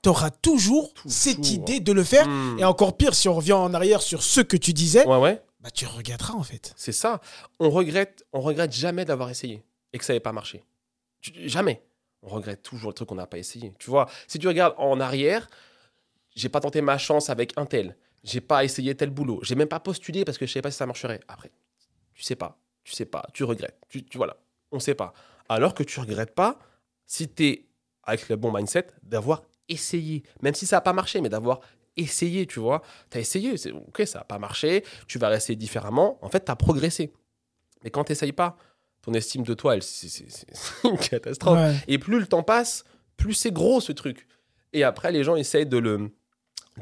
[0.05, 2.27] tu auras toujours, cette idée de le faire.
[2.27, 2.59] Mhm.
[2.59, 5.41] Et encore pire, si on revient en arrière sur ce que tu disais, Ouais, ouais.
[5.62, 6.74] bah, tu regretteras en fait.
[6.77, 7.21] C'est ça.
[7.59, 10.63] On regrette, on regrette jamais d'avoir essayé et que ça n'avait pas marché.
[11.21, 11.81] Jamais.
[12.21, 13.74] On regrette toujours le truc qu'on n'a pas essayé.
[13.79, 15.47] Tu vois, si tu regardes en arrière,
[16.35, 17.97] j'ai pas tenté ma chance avec un tel.
[18.24, 19.39] J'ai pas essayé tel boulot.
[19.41, 21.21] J'ai même pas postulé parce que je savais pas si ça marcherait.
[21.27, 21.51] Après,
[22.13, 22.59] tu sais pas.
[22.83, 23.25] Tu sais pas.
[23.33, 23.79] Tu regrettes.
[23.89, 24.38] Tu, tu voilà.
[24.71, 25.13] On sait pas.
[25.50, 26.59] Alors que tu regrettes pas
[27.07, 27.65] si tu es
[28.03, 30.24] avec le bon mindset d'avoir essayé.
[30.41, 31.60] Même si ça n'a pas marché, mais d'avoir
[31.98, 32.81] essayé, tu vois.
[33.10, 33.57] Tu as essayé.
[33.57, 34.84] c'est Ok, ça n'a pas marché.
[35.07, 36.17] Tu vas essayer différemment.
[36.22, 37.13] En fait, tu as progressé.
[37.84, 38.57] Mais quand tu n'essayes pas,
[39.01, 41.57] ton estime de toi, elle, c'est, c'est- c'est- c'est une catastrophe.
[41.57, 41.75] Ouais.
[41.88, 42.84] Et plus le temps passe,
[43.17, 44.27] plus c'est gros ce truc.
[44.74, 46.12] Et après, les gens essayent de le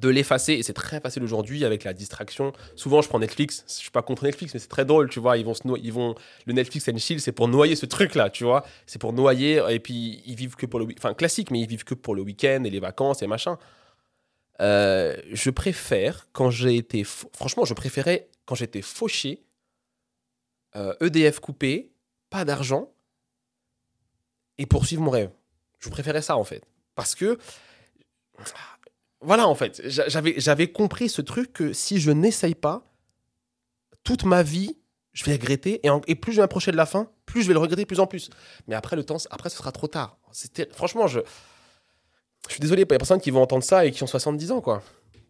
[0.01, 2.51] de l'effacer et c'est très facile aujourd'hui avec la distraction.
[2.75, 3.63] Souvent, je prends Netflix.
[3.67, 5.37] Je suis pas contre Netflix, mais c'est très drôle, tu vois.
[5.37, 8.65] Ils vont ils vont le Netflix and chill, c'est pour noyer ce truc-là, tu vois.
[8.87, 11.83] C'est pour noyer et puis ils vivent que pour le enfin classique, mais ils vivent
[11.83, 13.57] que pour le week-end et les vacances et machin.
[14.61, 19.43] Euh, je préfère quand j'ai été franchement, je préférais quand j'étais fauché,
[20.75, 21.91] euh, EDF coupé,
[22.29, 22.91] pas d'argent
[24.57, 25.31] et poursuivre mon rêve.
[25.79, 26.63] Je préférais ça en fait.
[26.95, 27.37] Parce que,
[29.23, 32.83] voilà en fait, j'a- j'avais, j'avais compris ce truc que si je n'essaye pas,
[34.03, 34.77] toute ma vie,
[35.13, 35.79] je vais regretter.
[35.85, 37.83] Et, en- et plus je vais m'approcher de la fin, plus je vais le regretter
[37.83, 38.29] de plus en plus.
[38.67, 40.17] Mais après, le temps, après ce sera trop tard.
[40.31, 41.19] C'était, franchement, je,
[42.47, 44.61] je suis désolé pour les personnes qui vont entendre ça et qui ont 70 ans,
[44.61, 44.81] quoi.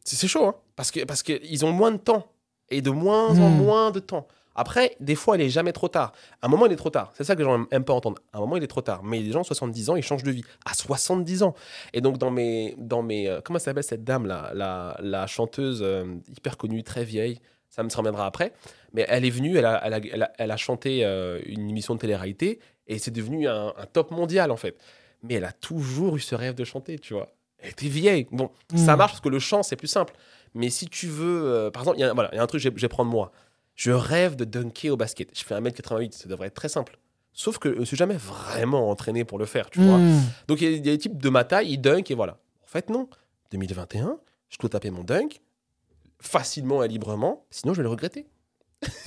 [0.03, 0.55] C'est, c'est chaud, hein.
[0.75, 2.27] Parce, que, parce qu'ils ont moins de temps.
[2.69, 3.57] Et de moins en Hmm.
[3.57, 4.27] moins de temps.
[4.55, 6.11] Après, des fois, il est jamais trop tard.
[6.41, 7.11] À un moment, il est trop tard.
[7.15, 8.21] C'est ça que les gens aiment pas entendre.
[8.33, 9.03] À un moment, il est trop tard.
[9.03, 10.43] Mais les gens, 70 ans, ils changent de vie.
[10.65, 11.55] À 70 ans.
[11.93, 12.75] Et donc, dans mes.
[12.77, 17.39] Dans mes euh, comment s'appelle cette dame-là la, la chanteuse euh, hyper connue, très vieille.
[17.69, 18.53] Ça me reviendra après.
[18.93, 21.69] Mais elle est venue, elle a, elle a, elle a, elle a chanté euh, une
[21.69, 22.59] émission de télé-réalité.
[22.85, 24.77] Et c'est devenu un, un top mondial, en fait.
[25.23, 27.29] Mais elle a toujours eu ce rêve de chanter, tu vois.
[27.57, 28.27] Elle était vieille.
[28.31, 28.97] Bon, ça Mm.
[28.97, 30.13] marche parce que le chant, c'est plus simple.
[30.53, 31.45] Mais si tu veux.
[31.45, 32.75] euh, par exemple, il y, a- voilà, il y a un truc que je vais-
[32.75, 33.31] je vais prendre moi.
[33.75, 35.29] Je rêve de dunker au basket.
[35.37, 36.97] Je fais 1m88, ça devrait être très simple.
[37.33, 39.97] Sauf que je ne suis jamais vraiment entraîné pour le faire, tu vois.
[39.97, 40.21] Mm.
[40.47, 42.37] Donc il y, a- des types de ma taille, ils dunk et voilà.
[42.63, 43.09] En fait, non.
[43.51, 45.41] 2021, je dois taper mon dunk
[46.19, 48.27] facilement et librement, sinon je vais le regretter.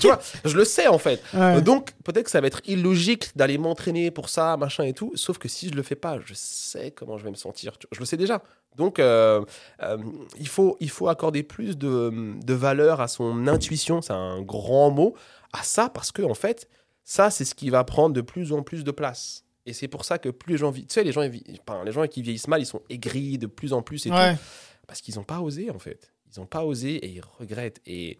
[0.00, 1.22] tu vois, je le sais en fait.
[1.34, 1.60] Ouais.
[1.62, 5.12] Donc peut-être que ça va être illogique d'aller m'entraîner pour ça, machin et tout.
[5.16, 7.72] Sauf que si je le fais pas, je sais comment je vais me sentir.
[7.92, 8.42] Je le sais déjà.
[8.76, 9.44] Donc euh,
[9.82, 9.98] euh,
[10.38, 14.90] il, faut, il faut accorder plus de, de valeur à son intuition, c'est un grand
[14.90, 15.14] mot,
[15.52, 16.68] à ça parce que en fait,
[17.04, 19.44] ça c'est ce qui va prendre de plus en plus de place.
[19.66, 21.22] Et c'est pour ça que plus les gens vivent, tu sais, les gens,
[21.68, 24.34] enfin, les gens qui vieillissent mal, ils sont aigris de plus en plus et Ouais.
[24.34, 24.40] tout,
[24.86, 26.12] parce qu'ils n'ont pas osé en fait.
[26.34, 27.80] Ils n'ont pas osé et ils regrettent.
[27.84, 28.12] Et,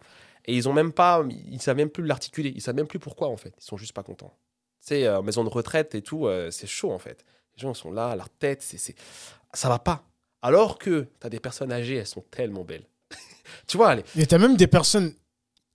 [0.45, 2.51] et ils ont même pas, ils savent même plus l'articuler.
[2.55, 3.53] Ils savent même plus pourquoi en fait.
[3.59, 4.33] Ils sont juste pas contents.
[4.81, 7.23] Tu sais, euh, maison de retraite et tout, euh, c'est chaud en fait.
[7.55, 8.95] Les gens sont là, leur tête, c'est, c'est...
[9.53, 10.03] ça va pas.
[10.41, 12.85] Alors que tu as des personnes âgées, elles sont tellement belles.
[13.67, 14.03] tu vois, allez.
[14.17, 15.13] Et t'as même des personnes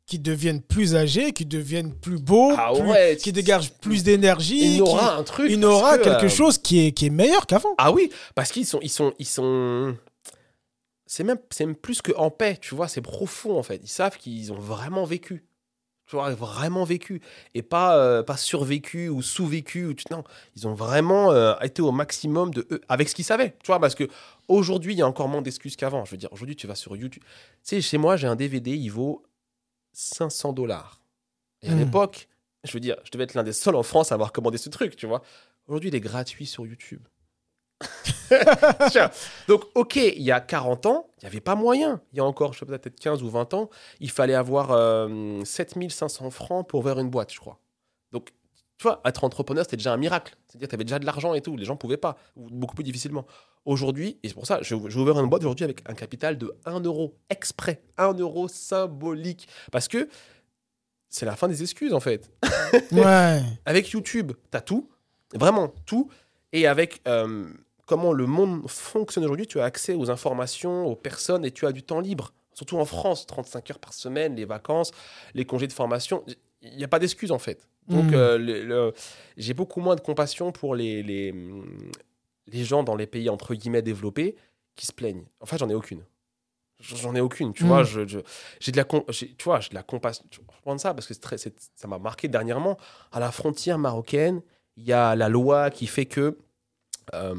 [0.07, 4.77] qui deviennent plus âgées, qui deviennent plus beaux, Ah plus- ouais, qui dégagent plus d'énergie,
[4.77, 5.50] Il aura un truc.
[5.50, 7.74] il aura que, quelque euh, chose qui est, qui est meilleur qu'avant.
[7.79, 9.96] Ah oui, parce qu'ils sont, ils sont, ils sont.
[11.07, 13.81] C'est même, c'est même plus que en paix, tu vois, c'est profond en fait.
[13.83, 15.44] Ils savent qu'ils ont vraiment vécu,
[16.07, 17.21] tu vois, vraiment vécu
[17.55, 19.87] et pas, euh, pas survécu ou sous-vécu.
[19.87, 20.05] Ou tu...
[20.11, 20.23] Non,
[20.57, 23.81] ils ont vraiment euh, été au maximum de eux avec ce qu'ils savaient, tu vois,
[23.81, 24.09] parce que
[24.49, 26.05] aujourd'hui il y a encore moins d'excuses qu'avant.
[26.05, 27.31] Je veux dire, aujourd'hui tu vas sur YouTube, tu
[27.62, 29.23] sais, chez moi j'ai un DVD, il vaut
[29.93, 31.01] 500 dollars.
[31.62, 31.79] Et à Hmm.
[31.79, 32.29] l'époque,
[32.64, 34.69] je veux dire, je devais être l'un des seuls en France à avoir commandé ce
[34.69, 35.23] truc, tu vois.
[35.67, 37.07] Aujourd'hui, il est gratuit sur YouTube.
[39.49, 42.01] Donc, ok, il y a 40 ans, il n'y avait pas moyen.
[42.13, 44.73] Il y a encore, je sais pas, peut-être 15 ou 20 ans, il fallait avoir
[44.73, 47.59] euh, 7500 francs pour ouvrir une boîte, je crois.
[48.13, 48.31] Donc,
[48.79, 50.37] tu vois, être entrepreneur, c'était déjà un miracle.
[50.47, 51.57] C'est-à-dire que tu avais déjà de l'argent et tout.
[51.57, 53.27] Les gens ne pouvaient pas, ou beaucoup plus difficilement.
[53.65, 56.81] Aujourd'hui, et c'est pour ça, j'ai ouvert une boîte aujourd'hui avec un capital de 1
[56.81, 57.83] euro exprès.
[57.97, 59.49] 1 euro symbolique.
[59.73, 60.09] Parce que
[61.09, 62.31] c'est la fin des excuses, en fait.
[62.91, 63.41] Ouais.
[63.65, 64.91] Avec YouTube, tu as tout,
[65.33, 66.11] vraiment tout.
[66.53, 67.47] Et avec euh,
[67.87, 71.73] comment le monde fonctionne aujourd'hui, tu as accès aux informations, aux personnes et tu as
[71.73, 72.33] du temps libre.
[72.55, 74.92] Surtout en France, 35 heures par semaine, les vacances,
[75.35, 76.25] les congés de formation.
[76.62, 77.66] Il n'y a pas d'excuses en fait.
[77.88, 78.14] Donc Mhm.
[78.14, 78.92] euh, le- le-
[79.37, 81.35] j'ai beaucoup moins de compassion pour les, les,
[82.47, 84.37] les gens dans les pays entre guillemets développés
[84.77, 85.25] qui se plaignent.
[85.40, 86.03] En fait, j'en ai aucune.
[86.81, 87.68] J'en ai aucune, tu Mhm.
[87.68, 87.83] vois.
[87.83, 88.18] je- je-
[88.61, 90.25] J'ai de la, com- j'ai- tu vois, j'ai de la compassion.
[90.31, 92.77] Je prends ça parce que c'est très- c'est- ça m'a marqué dernièrement.
[93.12, 94.42] À la frontière marocaine,
[94.77, 96.38] il y a la loi qui fait que
[97.12, 97.35] euh,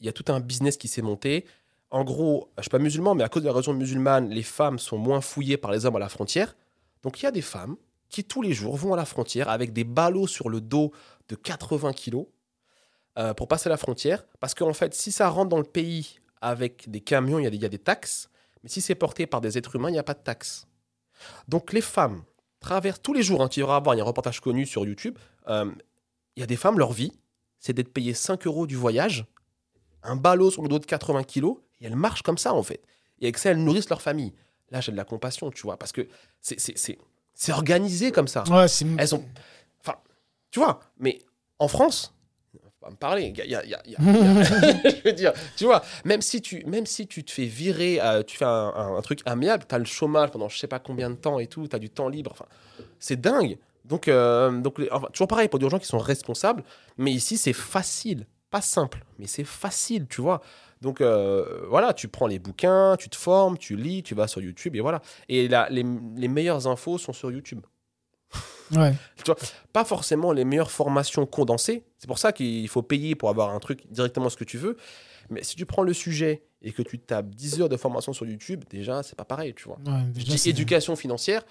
[0.00, 1.44] il y a tout un business qui s'est monté.
[1.90, 4.78] En gros, je suis pas musulman, mais à cause de la religion musulmane, les femmes
[4.78, 6.56] sont moins fouillées par les hommes à la frontière.
[7.02, 7.76] Donc il y a des femmes
[8.08, 10.92] qui tous les jours vont à la frontière avec des ballots sur le dos
[11.28, 12.26] de 80 kilos
[13.18, 14.24] euh, pour passer la frontière.
[14.40, 17.68] Parce qu'en fait, si ça rentre dans le pays avec des camions, il y a
[17.68, 18.30] des, taxes.
[18.62, 20.66] Mais si c'est porté par des êtres humains, il n'y a pas de taxes.
[21.48, 22.22] Donc les femmes
[22.60, 24.84] traversent tous les jours, hein, tu vas voir, il y a un reportage connu sur
[24.84, 25.70] YouTube, euh,
[26.36, 27.12] il y a des femmes, leur vie,
[27.58, 29.26] c'est d'être payé 5 euros du voyage,
[30.02, 32.80] un ballot sur le dos de 80 kilos, et elles marchent comme ça en fait.
[33.20, 34.32] Et avec ça, elles nourrissent leur famille.
[34.70, 36.06] Là, j'ai de la compassion, tu vois, parce que
[36.40, 36.98] c'est- c'est c'est-
[37.34, 38.44] c'est organisé comme ça.
[38.48, 38.86] Ouais, c'est.
[38.98, 39.24] Elles ont.
[39.80, 39.96] Enfin,
[40.50, 41.18] tu vois, mais
[41.58, 42.14] en France,
[42.82, 43.24] on va me parler.
[43.36, 46.64] il y a- y a- y a- je veux dire, tu vois, même si tu,
[46.66, 49.74] même si tu te fais virer, euh, tu fais un, un- un truc amiable, tu
[49.74, 51.90] as le chômage pendant je sais pas combien de temps et tout, tu as du
[51.90, 52.30] temps libre.
[52.32, 52.46] Enfin,
[52.98, 53.58] c'est dingue.
[53.84, 56.62] Donc, euh, donc enfin, toujours pareil pour des gens qui sont responsables,
[56.96, 58.26] mais ici, c'est facile.
[58.50, 60.40] Pas simple, mais c'est facile, tu vois.
[60.80, 64.40] Donc euh, voilà, tu prends les bouquins, tu te formes, tu lis, tu vas sur
[64.40, 65.02] YouTube et voilà.
[65.28, 65.84] Et là, les,
[66.16, 67.60] les meilleures infos sont sur YouTube
[68.76, 68.94] Ouais.
[69.72, 71.82] pas forcément les meilleures formations condensées.
[71.98, 74.76] C'est pour ça qu'il faut payer pour avoir un truc directement ce que tu veux.
[75.28, 78.26] Mais si tu prends le sujet et que tu tapes 10 heures de formation sur
[78.26, 79.78] YouTube, déjà, c'est pas pareil, tu vois.
[79.84, 81.42] Ouais, déjà, dis c'est- éducation financière,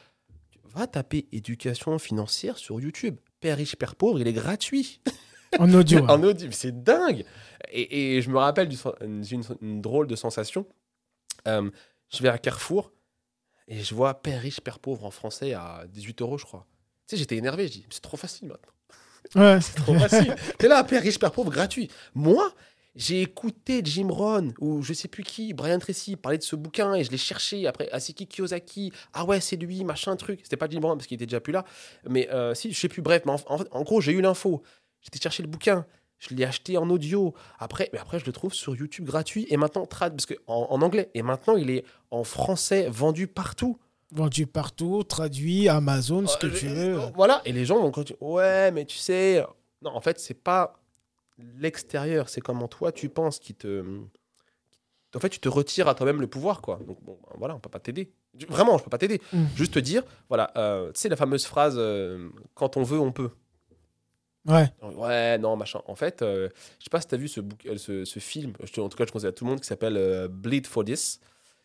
[0.74, 3.18] va taper éducation financière sur YouTube.
[3.42, 5.02] Père riche, père pauvre, il est gratuit.
[5.58, 6.06] En audio.
[6.08, 7.26] en audio, c'est dingue.
[7.72, 10.66] Et, et je me rappelle d'une une, une drôle de sensation.
[11.48, 11.70] Euh,
[12.10, 12.92] je vais à Carrefour
[13.68, 16.66] et je vois Père riche, père pauvre en français à 18 euros, je crois.
[17.08, 17.68] Tu sais, j'étais énervé.
[17.68, 18.74] Je dis, c'est trop facile maintenant.
[19.36, 19.60] Ouais.
[19.76, 20.36] Trop facile.
[20.58, 21.90] T'es là, Père riche, Père pauvre, gratuit.
[22.16, 22.52] Moi,
[22.96, 26.96] j'ai écouté Jim Rohn ou je sais plus qui, Brian Tracy, parler de ce bouquin
[26.96, 27.68] et je l'ai cherché.
[27.68, 30.40] Après, Asiki Kiyosaki, ah ouais, c'est lui, machin, truc.
[30.44, 31.64] C'était pas Jim Rohn parce qu'il était déjà plus là.
[32.08, 33.24] Mais euh, si, je sais plus, bref.
[33.26, 34.64] Mais en, en gros, j'ai eu l'info.
[35.02, 35.86] J'étais chercher le bouquin.
[36.20, 37.34] Je l'ai acheté en audio.
[37.60, 40.68] Après, mais après, je le trouve sur YouTube gratuit et maintenant trad parce que en,
[40.70, 41.10] en anglais.
[41.14, 43.80] Et maintenant, il est en français vendu partout.
[44.12, 47.00] Vendu partout, traduit, Amazon, ce que Euh, tu euh, veux.
[47.16, 48.18] Voilà, et les gens vont continuer.
[48.22, 49.46] Ouais, mais tu sais.
[49.82, 50.82] Non, en fait, c'est pas
[51.38, 53.84] l'extérieur, c'est comment toi tu penses qui te.
[55.16, 56.80] En fait, tu te retires à toi-même le pouvoir, quoi.
[56.88, 58.12] Donc, bon, ben, voilà, on peut pas t'aider.
[58.48, 59.22] Vraiment, je peux pas t'aider.
[59.34, 59.46] Mm.
[59.56, 63.12] Juste te dire, voilà, euh, tu sais, la fameuse phrase euh, quand on veut, on
[63.12, 63.32] peut.
[64.46, 64.72] Ouais.
[64.82, 65.82] Ouais, non, machin.
[65.88, 66.50] En fait, euh,
[66.80, 69.06] je sais pas si tu as vu ce, euh, ce, ce film, en tout cas,
[69.06, 71.20] je conseille à tout le monde, qui s'appelle euh, Bleed for This.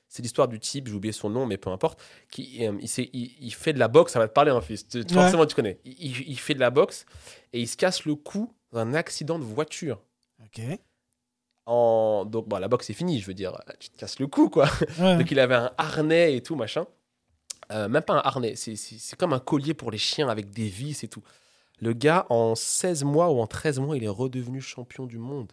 [0.09, 3.11] C'est l'histoire du type, j'ai oublié son nom, mais peu importe, qui euh, il, s'est-
[3.13, 4.87] il- il fait de la boxe, ça va te parler, un fils.
[4.87, 5.05] Tu- Ouais.
[5.13, 5.79] Forcément, tu connais.
[5.85, 7.07] Il, fait de la boxe
[7.53, 10.01] et il se casse le cou dans un accident de voiture.
[10.45, 10.61] Ok.
[11.67, 12.25] En...
[12.27, 14.69] Donc, bon, la boxe, c'est fini, je veux dire, tu te casses le cou, quoi.
[14.99, 15.17] Ouais.
[15.17, 16.87] Donc il avait un harnais et tout, machin.
[17.73, 21.03] Euh, même pas un harnais, c'est comme un collier pour les chiens avec des vis
[21.03, 21.23] et tout.
[21.81, 25.53] Le gars, en 16 mois ou en 13 mois, il est redevenu champion du monde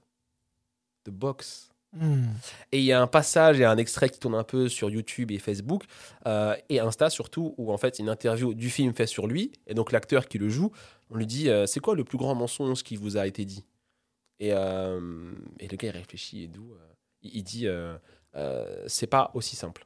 [1.06, 1.72] de boxe.
[1.94, 2.28] Hmm.
[2.72, 5.30] Et il y a un passage et un extrait qui tourne un peu sur YouTube
[5.32, 5.84] et Facebook
[6.26, 9.52] euh, et Insta surtout, où en fait une interview du film fait sur lui.
[9.68, 10.72] Et donc l'acteur qui le joue,
[11.10, 13.66] on lui dit euh, C'est quoi le plus grand mensonge qui vous a été dit?
[14.40, 16.74] Et, euh, et le gars il réfléchit et d'où
[17.22, 17.68] il, il dit
[18.88, 19.86] C'est pas aussi simple.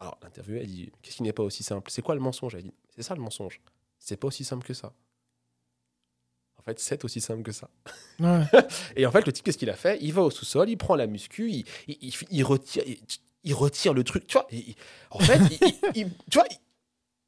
[0.00, 1.90] Alors l'interview elle dit Qu'est-ce qui n'est pas aussi simple?
[1.90, 2.54] C'est quoi le mensonge?
[2.54, 3.62] Elle dit C'est ça le mensonge.
[3.98, 4.92] C'est pas aussi simple que ça.
[6.68, 7.68] Fait, c'est aussi simple que ça.
[8.20, 8.42] Ouais.
[8.96, 9.98] Et en fait, le type, qu'est-ce qu'il a fait?
[10.00, 11.64] Il va au sous-sol, il prend la muscu, il,
[12.30, 12.98] il, retire, il,
[13.44, 14.26] il retire le truc.
[14.26, 14.46] Tu vois,
[15.10, 15.40] en fait,
[16.30, 16.44] tu vois,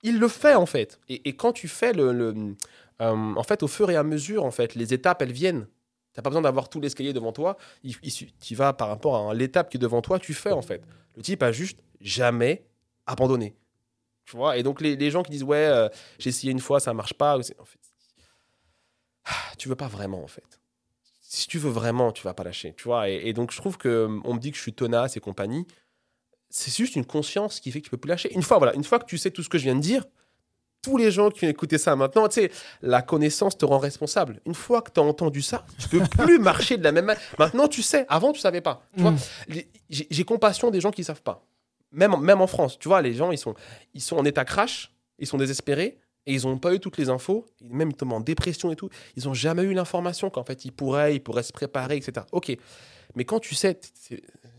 [0.03, 1.01] il, le fait en fait.
[1.09, 2.55] Et, et quand tu fais le, le-
[3.01, 5.67] euh, en fait, au fur et à mesure, en fait, les étapes, elles viennent.
[6.13, 7.57] T'as pas besoin d'avoir tout l'escalier devant toi.
[8.41, 10.83] Tu vas par rapport à l'étape qui est devant toi, tu fais en fait.
[11.17, 12.65] Le type a juste jamais
[13.07, 13.55] abandonné.
[14.25, 14.57] Tu vois?
[14.59, 17.15] Et donc les, les gens qui disent ouais, euh, j'ai essayé une fois, ça marche
[17.15, 17.41] pas.
[17.43, 17.79] c'est- En fait,
[19.59, 20.61] tu veux pas vraiment en fait
[21.33, 23.09] si tu veux vraiment, tu vas pas lâcher, tu vois.
[23.09, 25.21] Et, et donc, je trouve que euh, on me dit que je suis tenace et
[25.21, 25.65] compagnie.
[26.49, 28.35] C'est juste une conscience qui fait que tu peux plus lâcher.
[28.35, 30.05] Une fois, voilà, une fois que tu sais tout ce que je viens de dire,
[30.83, 32.51] tous les gens qui ont écouté ça maintenant, tu sais,
[32.83, 34.41] la connaissance te rend responsable.
[34.45, 37.23] Une fois que tu as entendu ça, tu peux plus marcher de la même manière.
[37.39, 38.07] Maintenant, tu sais.
[38.09, 38.85] Avant, tu savais pas.
[38.97, 39.55] Tu vois, Mm.
[39.89, 41.47] J'ai compassion des gens qui savent pas.
[41.93, 43.55] Même, même en France, tu vois, les gens, ils sont,
[43.95, 47.09] ils sont en état crash, ils sont désespérés, et ils n'ont pas eu toutes les
[47.11, 48.89] infos, même ils tombent en dépression et tout.
[49.17, 52.25] Ils n'ont jamais eu l'information qu'en fait, ils pourraient, ils pourraient se préparer, etc.
[52.33, 52.57] Ok.
[53.17, 53.79] Mais quand tu sais,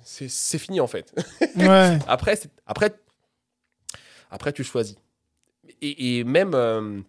[0.04, 1.14] c'est- fini, en fait.
[1.56, 1.98] Ouais.
[2.08, 2.94] Après, après,
[4.30, 4.98] après, tu choisis.
[5.82, 7.02] Et, et même, euh,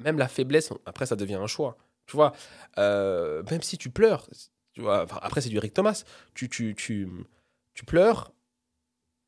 [0.00, 1.76] même la faiblesse, après, ça devient un choix.
[2.06, 2.32] Tu vois,
[2.78, 4.28] euh, même si tu pleures,
[4.72, 7.08] tu vois, enfin, après, c'est du Rick Thomas, tu, tu, tu,
[7.74, 8.32] tu pleures,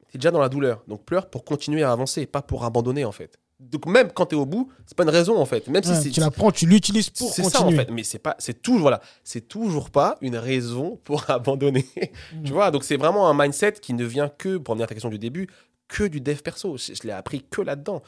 [0.09, 0.83] tu es déjà dans la douleur.
[0.89, 3.39] Donc, pleure pour continuer à avancer, pas pour abandonner, en fait.
[3.71, 5.69] Donc, même quand tu es au bout, c'est pas une raison, en fait.
[5.69, 7.77] Même si Ouais, c'est tu la prends, tu l'utilises pour c'est continuer.
[7.77, 11.25] ça en fait, mais c'est pas, c'est toujours voilà, c'est toujours pas une raison pour
[11.31, 11.87] abandonner.
[12.35, 12.43] Mm.
[12.45, 14.95] tu vois, donc c'est vraiment un mindset qui ne vient que, pour revenir à ta
[14.95, 15.49] question du début,
[15.89, 16.77] que du dev perso.
[16.77, 18.03] Je, je l'ai appris que là-dedans.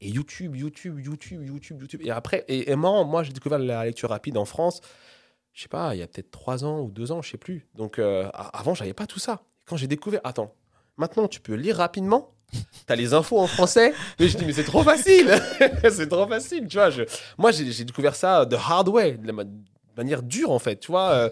[0.00, 2.00] Et YouTube, YouTube, YouTube, YouTube, YouTube.
[2.04, 4.80] Et après, et, et marrant, moi j'ai découvert la lecture rapide en France.
[5.52, 7.66] Je sais pas, il y a peut-être trois ans ou deux ans, je sais plus.
[7.74, 9.42] Donc euh, avant, j'avais pas tout ça.
[9.66, 10.54] Quand j'ai découvert, attends,
[10.96, 12.34] maintenant tu peux lire rapidement.
[12.86, 15.32] T'as les infos en français, mais je dis mais c'est trop facile,
[15.90, 16.90] c'est trop facile, tu vois.
[16.90, 17.02] Je,
[17.38, 19.44] moi j'ai découvert ça de hard way, de la ma-
[19.96, 21.10] manière dure en fait, tu vois.
[21.10, 21.30] euh,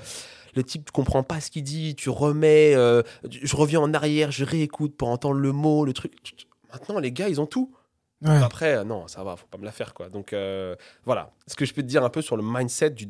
[0.54, 4.30] le type ne comprend pas ce qu'il dit, tu remets, euh, je reviens en arrière,
[4.33, 6.12] je réécoute pour entendre le mot, le truc.
[6.72, 7.72] Maintenant les gars ils ont tout.
[8.22, 8.37] Ouais.
[8.42, 10.09] Après euh, non ça va, faut pas me la faire quoi.
[10.09, 13.09] Donc euh, voilà, ce que je peux te dire un peu sur le mindset du,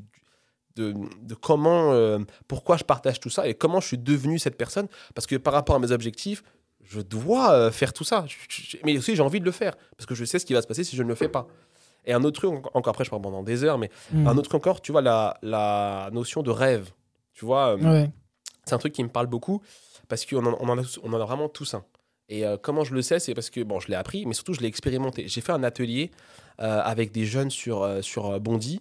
[0.77, 2.19] de, de comment, euh,
[2.49, 4.87] pourquoi je partage tout ça et comment je suis devenu cette personne.
[5.15, 6.43] Parce que par rapport à mes objectifs,
[6.91, 8.25] je dois euh, faire tout ça.
[8.27, 9.77] Je- je- mais aussi, j'ai envie de le faire.
[9.97, 11.47] Parce que je sais ce qui va se passer si je ne le fais pas.
[12.05, 14.27] Et un autre truc, en- encore après, je parle pendant des heures, mais Mm.
[14.27, 16.91] un autre truc encore, tu vois, la, la notion de rêve.
[17.35, 18.11] Tu vois, euh, Ouais.
[18.67, 19.63] c'est un truc qui me parle beaucoup
[20.09, 21.85] parce qu'on en, on en, a, on en a vraiment tous un.
[22.29, 24.53] Et euh, comment je le sais, c'est parce que bon, je l'ai appris, mais surtout
[24.55, 25.29] je l'ai expérimenté.
[25.29, 26.11] J'ai fait un atelier
[26.61, 28.81] euh, avec des jeunes sur, euh, sur Bondy,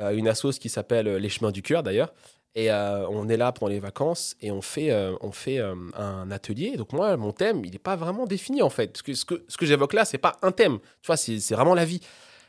[0.00, 2.12] une assoce qui s'appelle Les Chemins du Cœur d'ailleurs.
[2.54, 5.74] Et euh, on est là pendant les vacances et on fait, euh, on fait euh,
[5.96, 6.76] un atelier.
[6.76, 8.88] Donc moi, mon thème, il n'est pas vraiment défini en fait.
[8.88, 10.78] Parce que ce que, ce que j'évoque là, c'est pas un thème.
[11.00, 12.00] Tu vois, c'est vraiment la vie.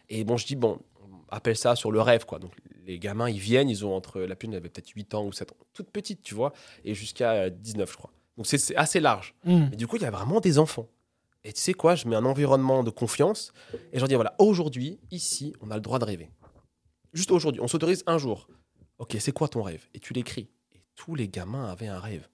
[0.10, 2.40] Et bon, je dis, bon, on appelle ça sur le rêve, quoi.
[2.40, 2.52] Donc
[2.86, 5.52] les gamins, ils viennent, ils ont entre, la elle avait peut-être 8 ans ou 7
[5.54, 6.52] ans, toute petite, tu vois,
[6.84, 8.12] et jusqu'à euh, 19, je crois.
[8.36, 9.34] Donc c'est- assez large.
[9.46, 9.68] Mm.
[9.72, 10.88] Mais du coup, il y a vraiment des enfants.
[11.46, 14.34] Et tu sais quoi, je mets un environnement de confiance et je leur dis voilà,
[14.40, 16.30] aujourd'hui, ici, on a le droit de rêver.
[17.14, 18.48] Juste aujourd'hui, on s'autorise un jour.
[19.04, 19.86] Ok, c'est quoi ton rêve?
[19.94, 20.48] Et tu l'écris.
[20.74, 22.28] Et tous les gamins avaient un rêve.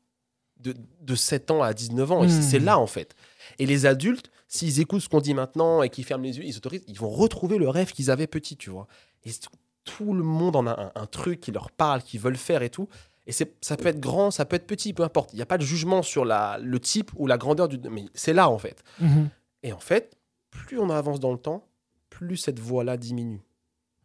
[0.60, 2.24] De, de 7 ans à 19 ans.
[2.24, 2.42] Et Hmm.
[2.44, 3.16] c'est là, en fait.
[3.58, 6.54] Et les adultes, s'ils écoutent ce qu'on dit maintenant et qu'ils ferment les yeux, ils
[6.54, 8.88] s'autorisent, ils vont retrouver le rêve qu'ils avaient petit, tu vois.
[9.24, 9.48] Et c'est-
[9.84, 12.70] tout le monde en a un, un truc qui leur parle, qu'ils veulent faire et
[12.70, 12.88] tout.
[13.26, 15.34] Et c'est- ça peut être grand, ça peut être petit, peu importe.
[15.34, 17.80] Il n'y a pas de jugement sur la, le type ou la grandeur du.
[17.90, 18.84] Mais c'est là, en fait.
[19.00, 19.30] Mhm.
[19.64, 20.16] Et en fait,
[20.52, 21.66] plus on avance dans le temps,
[22.10, 23.42] plus cette voix-là diminue.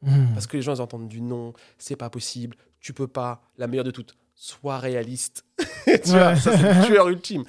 [0.04, 0.32] Mm.
[0.34, 3.66] Parce que les gens ils entendent du non, c'est pas possible, tu peux pas, la
[3.66, 5.44] meilleure de toutes, sois réaliste.
[5.58, 6.36] tu vois, Ouais.
[6.36, 7.44] ça c'est le tueur ultime.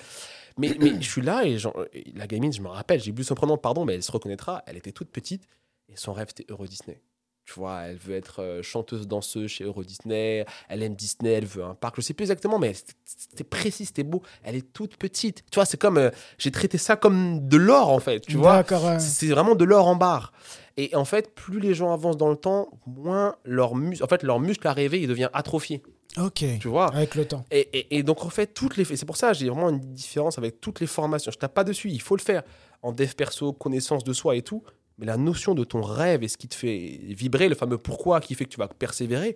[0.58, 3.26] Mais, mais je suis là et, genre, et la gamine, je me rappelle, j'ai oublié
[3.26, 5.44] son prénom, pardon, mais elle se reconnaîtra, elle était toute petite
[5.90, 7.02] et son rêve c'était Euro Disney.
[7.46, 11.46] Tu vois, elle veut être euh, chanteuse danseuse chez Euro Disney, elle aime Disney, elle
[11.46, 12.74] veut un parc, je sais plus exactement, mais
[13.06, 14.24] c'était- précis, c'était beau.
[14.44, 15.44] Elle est toute petite.
[15.52, 18.64] Tu vois, c'est comme, euh, j'ai traité ça comme de l'or en fait, tu vois.
[18.68, 19.00] Ouais.
[19.00, 20.34] C'est vraiment de l'or en barre.
[20.78, 24.24] Et en fait, plus les gens avancent dans le temps, moins leur, mus en fait,
[24.24, 25.84] leur muscle à rêver il devient atrophié.
[26.18, 26.44] Ok.
[26.60, 27.46] Tu vois Avec le temps.
[27.52, 28.86] et, et- et donc, en fait, toutes les.
[28.86, 31.32] C'est pour ça que j'ai vraiment une différence avec toutes les formations.
[31.32, 32.42] Je tape pas dessus, il faut le faire.
[32.82, 34.64] En dev perso, connaissance de soi et tout.
[34.98, 38.22] Mais la notion de ton rêve et ce qui te fait vibrer, le fameux pourquoi
[38.22, 39.36] qui fait que tu vas persévérer,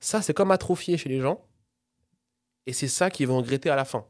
[0.00, 1.40] ça, c'est comme atrophié chez les gens.
[2.66, 4.04] Et c'est ça qu'ils vont regretter à la fin.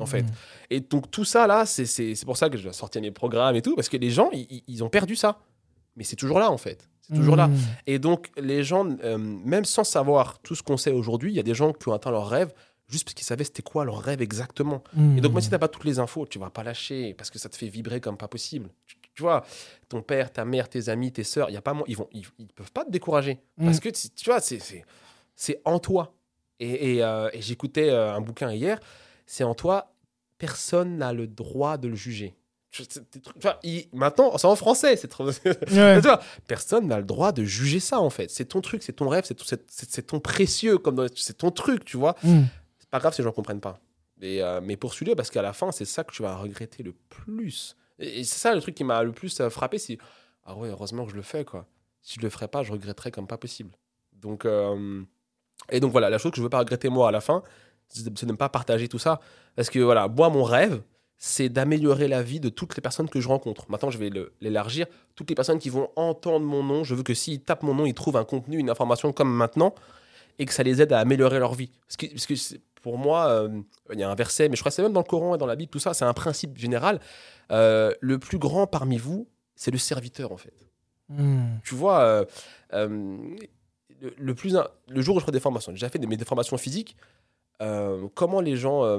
[0.00, 0.22] En fait.
[0.22, 0.26] Mm.
[0.70, 3.10] Et donc tout ça là, c'est- c'est c'est pour ça que je dois sortir mes
[3.10, 5.38] programmes et tout, parce que les gens, ils, ils- ont perdu ça.
[5.96, 6.88] Mais c'est toujours là en fait.
[7.02, 7.48] C'est toujours là.
[7.48, 7.56] Mm.
[7.86, 11.40] Et donc les gens, euh, même sans savoir tout ce qu'on sait aujourd'hui, il y
[11.40, 12.54] a des gens qui ont atteint leur rêve
[12.88, 14.82] juste parce qu'ils savaient c'était quoi leur rêve exactement.
[15.18, 17.28] Et donc même si tu n'as pas toutes les infos, tu vas pas lâcher parce
[17.30, 18.70] que ça te fait vibrer comme pas possible.
[18.86, 19.44] Tu, tu vois,
[19.88, 22.24] ton père, ta mère, tes amis, tes sœurs, il y a pas ils vont, ils,
[22.38, 23.64] ils peuvent pas te décourager Mm.
[23.66, 26.14] parce que tu vois, c'est en toi.
[26.60, 28.78] Et, et, euh, et j'écoutais euh, un bouquin hier,
[29.26, 29.92] c'est en toi.
[30.38, 32.34] Personne n'a le droit de le juger.
[32.70, 32.84] Tu-
[33.40, 35.26] vois, il- maintenant, c'est en français, c'est trop.
[35.72, 36.00] Ouais.
[36.48, 38.30] Personne n'a le droit de juger ça en fait.
[38.30, 42.16] C'est ton truc, c'est ton rêve, c'est ton, précieux, comme c'est ton truc, tu vois.
[42.22, 42.42] Mm.
[42.78, 43.78] C'est pas grave si les gens comprennent pas.
[44.22, 46.92] Et, euh, mais poursuis-le parce qu'à la fin, c'est ça que tu vas regretter le
[47.10, 47.76] plus.
[48.02, 49.98] Et, c'est ça le truc qui m'a le plus euh, frappé, c'est
[50.44, 51.66] ah ouais, heureusement que je le fais quoi.
[52.02, 53.70] Si je le ferais pas, je regretterais comme pas possible.
[54.12, 55.02] Donc euh,
[55.70, 57.42] et donc voilà, la chose que je veux pas regretter moi à la fin,
[57.88, 59.20] c'est de ne pas partager tout ça
[59.56, 60.82] parce que voilà, moi mon rêve,
[61.24, 63.70] c'est d'améliorer la vie de toutes les personnes que je rencontre.
[63.70, 64.10] Maintenant, je vais
[64.40, 64.86] l'élargir.
[65.14, 67.86] Toutes les personnes qui vont entendre mon nom, je veux que s'ils tapent mon nom,
[67.86, 69.72] ils trouvent un contenu, une information comme maintenant,
[70.38, 71.70] et que ça les aide à améliorer leur vie.
[71.86, 73.60] Parce que, parce que c'est- pour moi, euh,
[73.92, 75.38] il y a un verset, mais je crois que c'est même dans le Coran et
[75.38, 77.00] dans la Bible, tout ça, c'est un principe général.
[77.52, 80.54] Euh, le plus grand parmi vous, c'est le serviteur, en fait.
[81.08, 81.58] Hmm.
[81.64, 82.26] Tu vois,
[82.72, 83.16] euh,
[84.00, 84.56] le, le plus,
[84.88, 86.96] le jour où je ferai des formations, j'ai déjà fait des, formations physiques,
[88.14, 88.98] comment les gens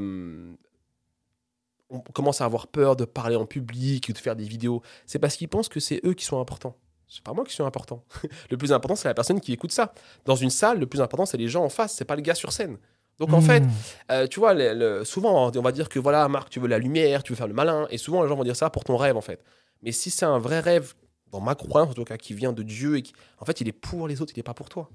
[1.93, 5.19] on commence à avoir peur de parler en public ou de faire des vidéos, c'est
[5.19, 6.75] parce qu'ils pensent que c'est eux qui sont importants.
[7.07, 8.03] C'est pas moi qui suis important.
[8.49, 9.93] le plus important, c'est la personne qui écoute ça.
[10.25, 12.35] Dans une salle, le plus important, c'est les gens en face, c'est pas le gars
[12.35, 12.77] sur scène.
[13.19, 13.45] Donc en Hmm.
[13.45, 13.63] fait,
[14.11, 16.79] euh, tu vois, le- le- souvent, on va dire que voilà, Marc, tu veux la
[16.79, 17.87] lumière, tu veux faire le malin.
[17.91, 19.43] Et souvent, les gens vont dire ça pour ton rêve, en fait.
[19.83, 20.93] Mais si c'est un vrai rêve,
[21.31, 23.67] dans ma croyance, en tout cas, qui vient de Dieu, et qui, en fait, il
[23.67, 24.89] est pour les autres, il n'est pas pour toi.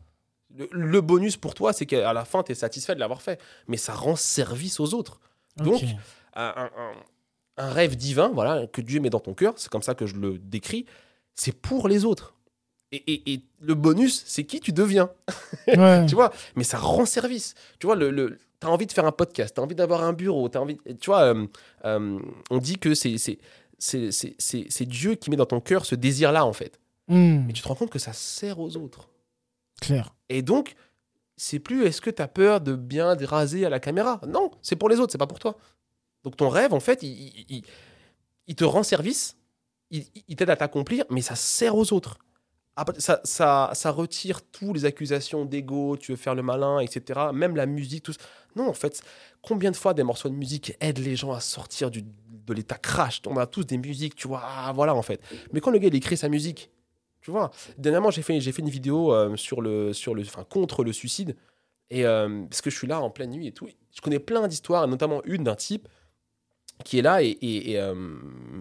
[0.56, 3.40] Le, le bonus pour toi, c'est qu'à la fin, tu es satisfait de l'avoir fait.
[3.68, 5.20] Mais ça rend service aux autres.
[5.56, 5.82] Donc,
[7.56, 10.14] un rêve divin, voilà, que Dieu met dans ton cœur, c'est comme ça que je
[10.16, 10.86] le décris,
[11.38, 12.34] c'est pour les autres.
[12.90, 15.10] Et, et- et le bonus, c'est qui tu deviens.
[15.66, 16.06] Ouais.
[16.08, 17.54] Tu vois, mais ça rend service.
[17.78, 20.02] Tu vois, le, le, tu as envie de faire un podcast, tu as envie d'avoir
[20.04, 20.78] un bureau, t'as envie.
[21.00, 21.46] Tu vois, euh,
[21.84, 22.18] euh,
[22.50, 26.80] on dit que c'est, c'est, Dieu qui met dans ton cœur ce désir-là, en fait.
[27.08, 27.44] Hmm.
[27.46, 29.08] Mais tu te rends compte que ça sert aux autres.
[29.80, 30.14] Clair.
[30.28, 30.74] Et donc,
[31.36, 34.20] c'est plus est-ce que tu as peur de bien raser à la caméra?
[34.26, 35.56] Non, c'est pour les autres, c'est pas pour toi.
[36.24, 37.64] Donc ton rêve, en fait, il, il- il-
[38.48, 39.36] il te rend service,
[39.90, 42.18] il, il t'aide à t'accomplir, mais ça sert aux autres.
[42.98, 47.20] Ça, ça, ça retire toutes les accusations d'ego, tu veux faire le malin, etc.
[47.34, 48.14] Même la musique, tout.
[48.54, 49.02] Non, en fait,
[49.42, 52.76] combien de fois des morceaux de musique aident les gens à sortir du, de l'état
[52.76, 53.20] crash?
[53.26, 55.20] On a tous des musiques, tu vois, ah, voilà, en fait.
[55.52, 56.70] Mais quand le gars, il écrit sa musique,
[57.20, 60.44] tu vois, dernièrement, j'ai fait, j'ai fait une vidéo euh, sur le, sur le, enfin,
[60.44, 61.36] contre le suicide.
[61.90, 63.68] Et euh, parce que je suis là en pleine nuit et tout.
[63.92, 65.88] Je connais plein d'histoires, notamment une d'un type
[66.84, 68.18] qui est là et, et- et, euh,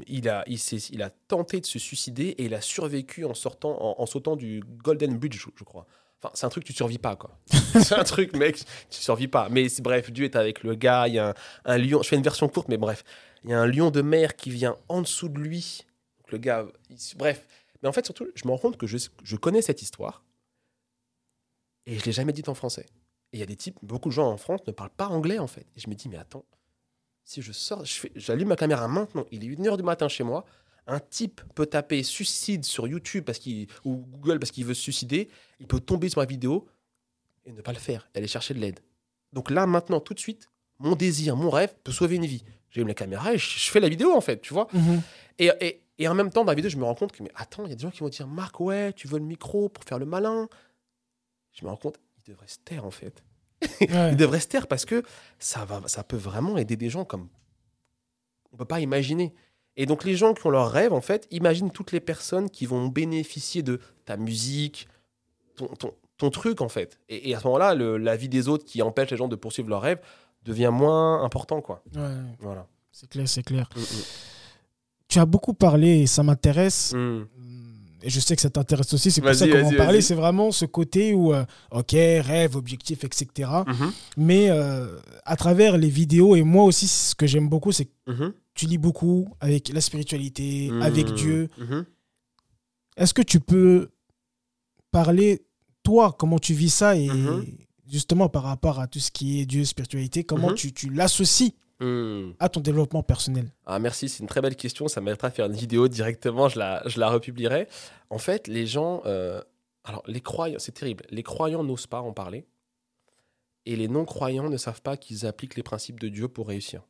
[0.08, 3.34] il, a, il, s'est- il a tenté de se suicider et il a survécu en,
[3.34, 5.86] sortant, en, en sautant du Golden Bridge, je, je crois.
[6.20, 7.38] Enfin, c'est un truc, tu survis pas, quoi.
[7.84, 8.56] c'est un truc, mec,
[8.90, 9.50] tu survis pas.
[9.50, 11.08] Mais bref, Dieu est avec le gars.
[11.08, 11.34] Il y a un,
[11.66, 12.02] un lion.
[12.02, 13.04] Je fais une version courte, mais bref.
[13.44, 15.86] Il y a un lion de mer qui vient en dessous de lui.
[16.20, 16.66] Donc le gars.
[16.90, 17.46] il- bref.
[17.84, 20.24] Mais en fait, surtout, je me rends compte que je, je connais cette histoire
[21.86, 22.86] et je l'ai jamais dite en français.
[23.32, 25.38] Et il y a des types, beaucoup de gens en France ne parlent pas anglais,
[25.38, 25.68] en fait.
[25.76, 26.46] Et je me dis, mais attends,
[27.28, 27.84] si je sors,
[28.16, 30.46] j'allume ma caméra maintenant, il est 1h du matin chez moi,
[30.88, 34.82] un type peut taper suicide sur YouTube parce qu'il, ou Google parce qu'il veut se
[34.82, 35.28] suicider,
[35.60, 36.66] il peut tomber sur ma vidéo
[37.46, 38.80] et ne pas le faire, et aller chercher de l'aide.
[39.34, 42.46] Donc là, maintenant, tout de suite, mon désir, mon rêve peut sauver une vie.
[42.70, 44.70] J'allume la caméra et je, je fais la vidéo, en fait, tu vois.
[44.72, 45.02] Mhm.
[45.38, 47.32] Et, et, et en même temps, dans la vidéo, je me rends compte que, mais
[47.36, 49.68] attends, il y a des gens qui vont dire, Marc, ouais, tu veux le micro
[49.68, 50.48] pour faire le malin.
[51.52, 53.22] Je me rends compte, il devrait se taire, en fait.
[53.82, 54.12] Ouais.
[54.12, 55.04] Il devrait se taire parce que
[55.40, 57.28] ça, va, ça peut vraiment aider des gens comme
[58.52, 59.34] on peut pas imaginer.
[59.76, 62.66] Et donc les gens qui ont leur rêve, en fait, imagine toutes les personnes qui
[62.66, 64.88] vont bénéficier de ta musique,
[65.56, 67.00] ton, ton, ton truc, en fait.
[67.10, 69.70] Et, et à ce moment-là, la vie des autres qui empêche les gens de poursuivre
[69.70, 70.00] leur rêve
[70.44, 71.84] devient moins important, quoi.
[71.96, 72.02] Ouais.
[72.40, 72.66] Voilà.
[72.92, 73.70] C'est clair, c'est clair.
[73.76, 73.82] Mm,
[75.10, 76.94] Tu as beaucoup parlé et ça m'intéresse.
[76.94, 77.28] mm.
[78.04, 79.10] Et je sais que ça t'intéresse aussi.
[79.10, 80.02] C'est pour ça qu'on va en parler.
[80.02, 83.50] C'est vraiment ce côté où, euh, ok, rêve, objectif, etc.
[83.66, 83.92] Mhm.
[84.18, 87.92] Mais euh, à travers les vidéos, et moi aussi, ce que j'aime beaucoup, c'est que
[88.12, 88.34] Mhm.
[88.54, 91.16] tu lis beaucoup avec la spiritualité, avec Mhm.
[91.16, 91.50] Dieu.
[91.58, 91.86] Mhm.
[92.98, 93.90] Est-ce que tu peux
[94.92, 95.42] parler,
[95.84, 97.10] toi, comment tu vis ça et
[97.92, 102.32] justement par rapport à tout ce qui est Dieu, spiritualité, comment tu, tu l'associes Mm.
[102.40, 104.88] à ton développement personnel Ah, merci, c'est une très belle question.
[104.88, 107.68] Ça m'aidera à faire une vidéo directement, je la, je la republierai.
[108.10, 109.02] En fait, les gens.
[109.06, 109.42] euh,
[109.84, 111.06] alors, les croyants, c'est terrible.
[111.12, 112.46] Les croyants n'osent pas en parler.
[113.66, 116.82] Et les non-croyants ne savent pas qu'ils appliquent les principes de Dieu pour réussir.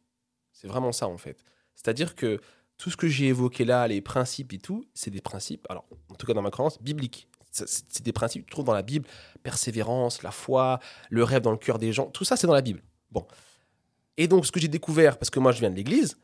[0.52, 1.44] C'est vraiment ça, en fait.
[1.76, 2.40] C'est-à-dire que
[2.78, 6.16] tout ce que j'ai évoqué là, les principes et tout, c'est des principes, alors, en
[6.16, 7.28] tout cas dans ma croyance, bibliques.
[7.52, 9.08] C'est des principes que tu trouves dans la Bible.
[9.42, 12.06] Persévérance, la foi, le rêve dans le cœur des gens.
[12.08, 12.84] Tout ça, c'est dans la Bible.
[13.12, 13.26] Bon.
[14.18, 16.18] Et donc, ce que j'ai découvert, parce que moi, je viens de l'église,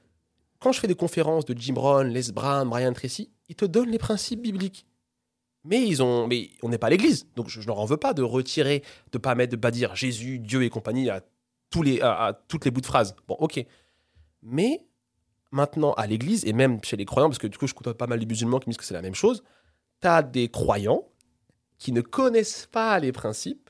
[0.60, 3.92] quand je fais des conférences de Jim Rohn, Les Brown, Brian Tracy, ils te donnent
[3.92, 4.88] les principes bibliques.
[5.66, 7.98] Mais ils ont, mais on n'est pas à l'église, donc je, je leur en veux
[7.98, 8.84] pas de retirer,
[9.14, 11.22] de pas mettre, de pas dire Jésus, Dieu et compagnie à
[11.70, 13.16] tous les, à toutes les bouts de phrases.
[13.28, 13.66] Bon, ok.
[14.41, 14.86] Mais
[15.52, 18.08] maintenant à l'église et même chez les croyants, parce que du coup je côtoie pas
[18.08, 19.44] mal de musulmans qui me disent que c'est la même chose,
[20.02, 21.08] tu as des croyants
[21.78, 23.70] qui ne connaissent pas les principes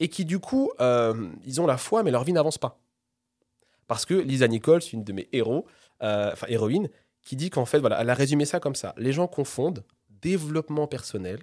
[0.00, 2.80] et qui du coup euh, ils ont la foi mais leur vie n'avance pas.
[3.86, 5.66] Parce que Lisa Nichols, une de mes héros,
[6.02, 6.88] euh, enfin héroïne,
[7.22, 8.94] qui dit qu'en fait, voilà, elle a résumé ça comme ça.
[8.96, 11.40] Les gens confondent développement personnel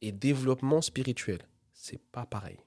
[0.00, 1.38] et développement spirituel.
[1.72, 2.58] C'est pas pareil.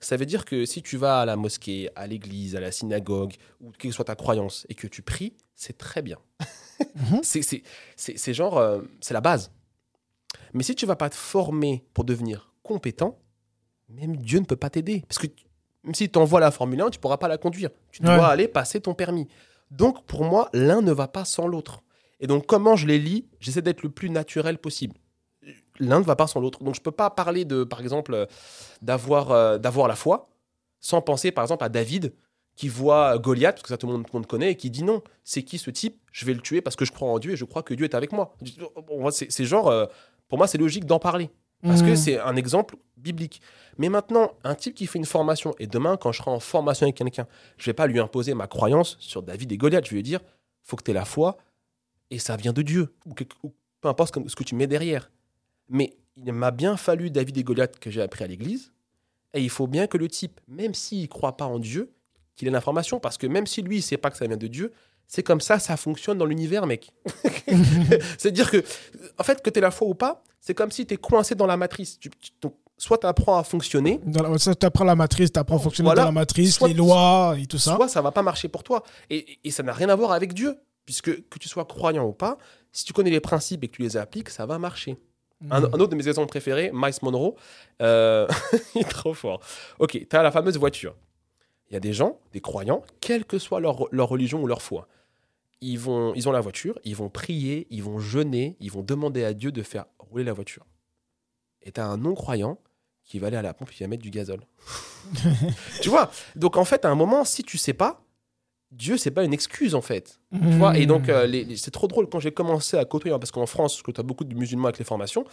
[0.00, 3.34] Ça veut dire que si tu vas à la mosquée, à l'église, à la synagogue,
[3.60, 6.18] ou quelle que soit ta croyance, et que tu pries, c'est très bien.
[6.96, 7.20] Mhm.
[7.22, 9.52] C'est- genre, euh, c'est la base.
[10.52, 13.18] Mais si tu vas pas te former pour devenir compétent,
[13.88, 15.04] même Dieu ne peut pas t'aider.
[15.08, 15.26] Parce que
[15.84, 17.70] même si tu envoies la Formule 1, tu pourras pas la conduire.
[17.92, 18.24] Tu dois Ouais.
[18.24, 19.26] aller passer ton permis.
[19.70, 21.80] Donc, pour moi, l'un ne va pas sans l'autre.
[22.20, 23.26] Et donc, comment je les lis?
[23.40, 24.96] J'essaie d'être le plus naturel possible.
[25.78, 26.64] L'un ne va pas sans l'autre.
[26.64, 28.26] Donc, je peux pas parler de, par exemple, euh,
[28.82, 30.28] d'avoir euh, d'avoir la foi
[30.80, 32.12] sans penser, par exemple, à David
[32.56, 34.68] qui voit Goliath, parce que ça tout le monde, tout le monde connaît, et qui
[34.70, 36.00] dit non, c'est qui ce type?
[36.10, 37.84] Je vais le tuer parce que je crois en Dieu et je crois que Dieu
[37.84, 38.34] est avec moi.
[39.12, 39.86] C'est genre, euh,
[40.26, 41.30] pour moi, c'est logique d'en parler.
[41.62, 41.96] Parce que Mhm.
[41.96, 43.40] c'est un exemple biblique.
[43.78, 46.84] Mais maintenant, un type qui fait une formation, et demain, quand je serai en formation
[46.84, 49.84] avec quelqu'un, je vais pas lui imposer ma croyance sur David et Goliath.
[49.86, 50.20] Je vais lui dire,
[50.62, 51.36] faut que tu aies la foi,
[52.10, 55.10] et ça vient de Dieu, ou peu importe ce que tu mets derrière.
[55.68, 58.72] Mais il m'a bien fallu David et Goliath que j'ai appris à l'église,
[59.34, 61.92] et il faut bien que le type, même s'il ne croit pas en Dieu,
[62.34, 64.46] qu'il ait l'information, parce que même si lui, il sait pas que ça vient de
[64.46, 64.72] Dieu,
[65.06, 66.90] c'est comme ça, ça fonctionne dans l'univers, mec.
[68.18, 68.62] C'est-à-dire que,
[69.18, 71.34] en fait, que tu aies la foi ou pas, c'est comme si tu es coincé
[71.34, 71.98] dans la matrice.
[71.98, 75.60] Tu- tu- donc, soit tu apprends à fonctionner, tu apprends la matrice, tu apprends à
[75.60, 76.02] fonctionner Voilà.
[76.02, 77.74] dans la matrice, Soit- les lois et tout ça.
[77.76, 78.82] soit ça va pas marcher pour toi.
[79.10, 82.12] Et, et ça n'a rien à voir avec Dieu, puisque que tu sois croyant ou
[82.12, 82.38] pas,
[82.72, 84.96] si tu connais les principes et que tu les appliques, ça va marcher.
[85.50, 85.66] Un, Mhm.
[85.74, 87.34] un autre de mes exemples préférés, Miles Monroe,
[87.82, 88.26] euh,
[88.74, 89.40] il est trop fort.
[89.78, 90.94] Ok, tu as la fameuse voiture.
[91.70, 94.62] Il y a des gens, des croyants, quelle que soit leur, leur religion ou leur
[94.62, 94.88] foi,
[95.60, 99.24] ils, vont, ils ont la voiture, ils vont prier, ils vont jeûner, ils vont demander
[99.24, 100.64] à Dieu de faire rouler la voiture.
[101.62, 102.58] Et tu as un non-croyant
[103.04, 104.40] qui va aller à la pompe et qui va mettre du gazole.
[105.82, 106.10] tu vois?
[106.36, 108.04] Donc en fait, à un moment, si tu sais pas,
[108.70, 110.20] Dieu, c'est pas une excuse en fait.
[110.30, 113.14] Tu vois, et donc, euh, les- les- c'est trop drôle quand j'ai commencé à côtoyer,
[113.14, 115.24] hein, parce qu'en France, je côtoie beaucoup de musulmans avec les formations,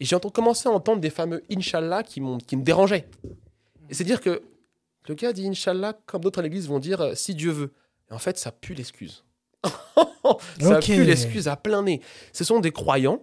[0.00, 3.06] et j'ai entendu- commencé à entendre des fameux Inch'Allah qui, m'ont- qui me dérangeaient.
[3.88, 4.42] Et c'est dire que
[5.08, 7.72] le gars dit Inch'Allah, comme d'autres à l'église vont dire euh, si Dieu veut.
[8.10, 9.22] Et en fait, ça pue l'excuse.
[10.60, 10.84] Ça Ok.
[10.86, 12.00] pue l'excuse à plein nez.
[12.32, 13.20] Ce sont des croyants,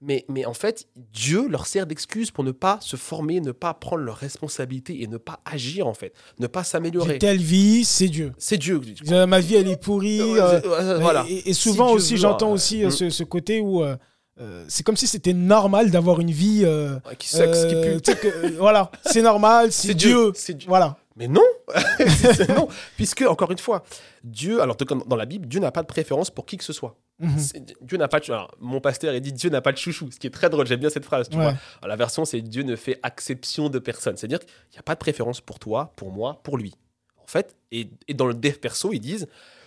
[0.00, 3.74] mais, mais en fait, Dieu leur sert d'excuse pour ne pas se former, ne pas
[3.74, 7.18] prendre leurs responsabilités et ne pas agir en fait, ne pas s'améliorer.
[7.18, 8.32] telle vie, c'est Dieu.
[8.38, 8.80] C'est Dieu.
[9.10, 10.20] Euh, Ma vie, elle est pourrie.
[10.38, 10.60] Euh,
[11.00, 11.24] voilà.
[11.28, 12.52] Et, et souvent Si aussi, j'entends ouais.
[12.54, 12.92] aussi euh, Mm.
[12.92, 13.96] ce, ce côté où euh,
[14.40, 16.62] euh, c'est comme si c'était normal d'avoir une vie.
[16.64, 18.14] euh, Ouais, Qui sucks, qui euh, pue.
[18.14, 20.30] que, euh, voilà, c'est normal, c'est Dieu.
[20.36, 20.68] C'est Dieu.
[20.68, 20.96] Voilà.
[21.18, 21.42] Mais non,
[22.56, 23.82] non, puisque encore une fois,
[24.24, 26.96] Dieu, alors dans la Bible, Dieu n'a pas de préférence pour qui que ce soit.
[27.18, 27.36] Mhm.
[27.82, 30.18] Dieu n'a pas de, alors, mon pasteur il dit Dieu n'a pas de chouchou, ce
[30.20, 30.66] qui est très drôle.
[30.68, 31.28] J'aime bien cette phrase.
[31.28, 31.42] Tu Ouais.
[31.42, 31.54] vois.
[31.82, 34.94] Alors, la version c'est Dieu ne fait exception de personne, c'est-à-dire qu'il n'y a pas
[34.94, 36.74] de préférence pour toi, pour moi, pour lui.
[37.16, 39.26] En fait, et, et dans le dev perso ils disent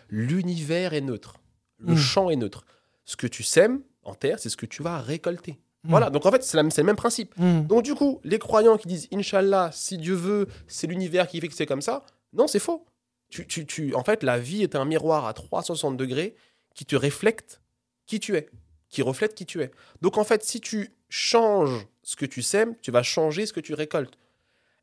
[0.09, 1.35] l'univers est neutre,
[1.79, 1.97] le Mm.
[1.97, 2.63] champ est neutre.
[3.05, 5.59] Ce que tu sèmes en terre, c'est ce que tu vas récolter.
[5.83, 5.89] Mm.
[5.89, 6.09] Voilà.
[6.09, 7.37] Donc en fait c'est le même principe.
[7.37, 7.67] Mhm.
[7.67, 11.47] Donc du coup, les croyants qui disent Inch'Allah, si Dieu veut, c'est l'univers qui fait
[11.47, 12.03] que c'est comme ça,
[12.33, 12.85] non, c'est faux.
[13.29, 16.35] Tu, tu, tu, en fait, la vie est un miroir à 360 degrés
[16.75, 17.61] qui te reflète
[18.05, 18.49] qui tu es,
[18.89, 19.71] qui reflète qui tu es.
[20.01, 23.61] Donc en fait, si tu changes ce que tu sèmes, tu vas changer ce que
[23.61, 24.17] tu récoltes.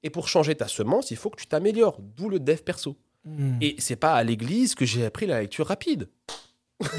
[0.03, 2.97] Et pour changer ta semence, il faut que tu t'améliores, d'où le dev perso.
[3.25, 3.59] Mhm.
[3.61, 6.09] Et c'est pas à l'église que j'ai appris la lecture rapide.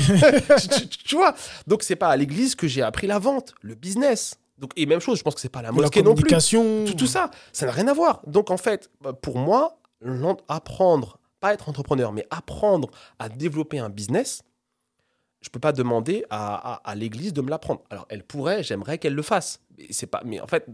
[0.60, 1.34] tu, tu- tu vois
[1.68, 4.36] Donc c'est pas à l'église que j'ai appris la vente, le business.
[4.58, 6.30] Donc et même chose, je pense que c'est pas à la la mosquée non plus.
[6.86, 8.22] Tout, tout ça, ça n'a rien à voir.
[8.28, 9.80] Donc en fait, bah, pour moi,
[10.50, 14.42] apprendre, pas être entrepreneur, mais apprendre à développer un business,
[15.42, 17.82] je peux pas demander à, à- à l'église de me l'apprendre.
[17.90, 19.62] Alors elle pourrait, j'aimerais qu'elle le fasse.
[19.78, 20.22] Mais c'est pas.
[20.26, 20.66] Mais en fait,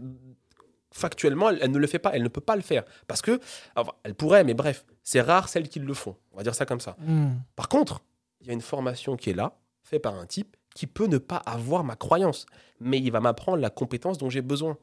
[0.92, 2.10] factuellement, elle, elle ne le fait pas.
[2.14, 3.38] Elle ne peut pas le faire parce que,
[3.76, 6.16] enfin, elle pourrait, mais bref, c'est rare celles qui le font.
[6.32, 6.96] On va dire ça comme ça.
[7.00, 7.40] Mhm.
[7.54, 8.00] Par contre,
[8.40, 11.18] il y a une formation qui est là, faite par un type qui peut ne
[11.18, 12.44] pas avoir ma croyance,
[12.80, 14.76] mais il va m'apprendre la compétence dont j'ai besoin.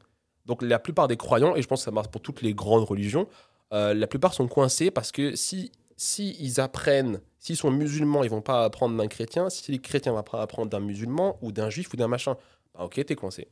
[0.44, 2.84] Donc la plupart des croyants, et je pense que ça marche pour toutes les grandes
[2.84, 3.28] religions,
[3.72, 8.30] euh, la plupart sont coincés parce que si, si ils apprennent, s'ils sont musulmans, ils
[8.30, 11.70] vont pas apprendre d'un chrétien, si les chrétiens vont pas apprendre d'un musulman ou d'un
[11.70, 12.36] juif ou d'un machin,
[12.74, 13.48] bah ok, t'es coincé.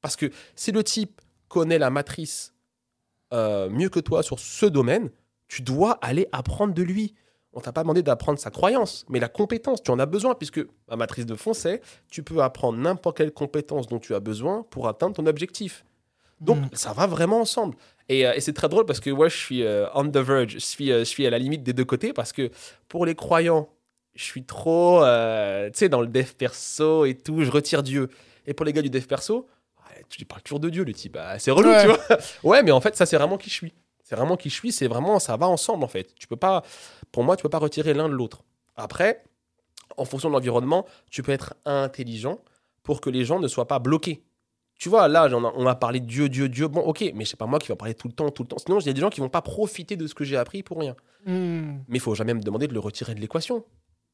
[0.00, 2.54] Parce que si le type connaît la matrice
[3.32, 5.10] euh, mieux que toi sur ce domaine,
[5.48, 7.14] tu dois aller apprendre de lui.
[7.54, 10.60] On t'a pas demandé d'apprendre sa croyance, mais la compétence, tu en as besoin, puisque
[10.88, 11.80] la matrice de fond, c'est
[12.10, 15.84] tu peux apprendre n'importe quelle compétence dont tu as besoin pour atteindre ton objectif.
[16.40, 16.68] Donc, Mhm.
[16.74, 17.74] ça va vraiment ensemble.
[18.08, 20.52] Et, euh, et c'est très drôle parce que moi, je suis euh, on the verge,
[20.52, 22.50] je suis, euh, je suis à la limite des deux côtés, parce que
[22.86, 23.68] pour les croyants,
[24.14, 28.08] je suis trop, tu sais, dans le dev perso et tout, je retire Dieu.
[28.46, 29.46] Et pour les gars du dev perso,
[29.78, 31.16] ouais, tu parles toujours de Dieu, le type.
[31.20, 31.80] Ah, c'est relou, Ouais.
[31.82, 31.98] tu vois.
[32.44, 33.72] Ouais, mais en fait, ça, c'est vraiment qui je suis.
[34.08, 36.14] C'est vraiment qui je suis, c'est vraiment, ça va ensemble, en fait.
[36.14, 36.62] Tu peux pas,
[37.12, 38.42] pour moi, tu peux pas retirer l'un de l'autre.
[38.74, 39.22] Après,
[39.98, 42.38] en fonction de l'environnement, tu peux être intelligent
[42.82, 44.22] pour que les gens ne soient pas bloqués.
[44.78, 46.68] Tu vois, là, on a parlé de Dieu, Dieu, Dieu.
[46.68, 48.56] Bon, ok, mais c'est pas moi qui va parler tout le temps, tout le temps.
[48.58, 50.62] Sinon, il y a des gens qui vont pas profiter de ce que j'ai appris
[50.62, 50.96] pour rien.
[51.26, 51.80] Hmm.
[51.88, 53.62] Mais il faut jamais me demander de le retirer de l'équation.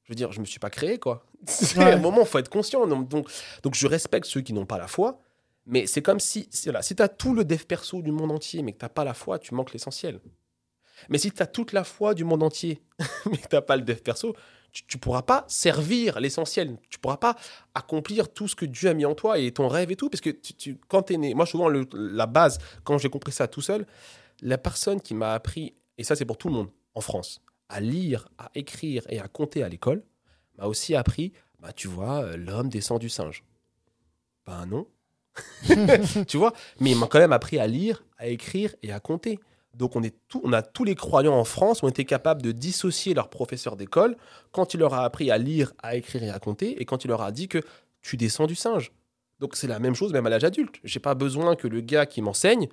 [0.02, 1.24] Je veux dire, je me suis pas créé, quoi.
[1.46, 1.92] C'est Ouais.
[1.92, 2.84] un moment, il faut être conscient.
[2.88, 3.28] Donc,
[3.74, 5.20] je respecte ceux qui n'ont pas la foi.
[5.66, 8.62] Mais c'est comme si, voilà, si tu as tout le dev perso du monde entier,
[8.62, 10.20] mais que tu pas la foi, tu manques l'essentiel.
[11.08, 12.82] Mais si tu as toute la foi du monde entier,
[13.30, 14.34] mais que tu pas le dev perso,
[14.72, 16.76] tu, tu pourras pas servir l'essentiel.
[16.90, 17.36] Tu pourras pas
[17.74, 20.10] accomplir tout ce que Dieu a mis en toi et ton rêve et tout.
[20.10, 23.48] Parce que tu, quand tu es né, moi, souvent, la base, quand j'ai compris ça
[23.48, 23.86] tout seul,
[24.42, 27.80] la personne qui m'a appris, et ça, c'est pour tout le monde en France, à
[27.80, 30.02] lire, à écrire et à compter à l'école,
[30.58, 33.44] m'a aussi appris, bah, tu vois, euh, l'homme descend du singe.
[34.46, 34.86] Ben non.
[36.26, 39.38] tu vois, mais il m'a quand même appris à lire, à écrire et à compter.
[39.74, 42.52] Donc on, est tout, on a tous les croyants en France ont été capables de
[42.52, 44.16] dissocier leur professeur d'école
[44.52, 47.08] quand il leur a appris à lire, à écrire et à compter, et quand il
[47.08, 47.58] leur a dit que
[48.00, 48.92] tu descends du singe.
[49.40, 50.76] Donc c'est la même chose même à l'âge adulte.
[50.84, 52.68] J'ai pas besoin que le gars qui m'enseigne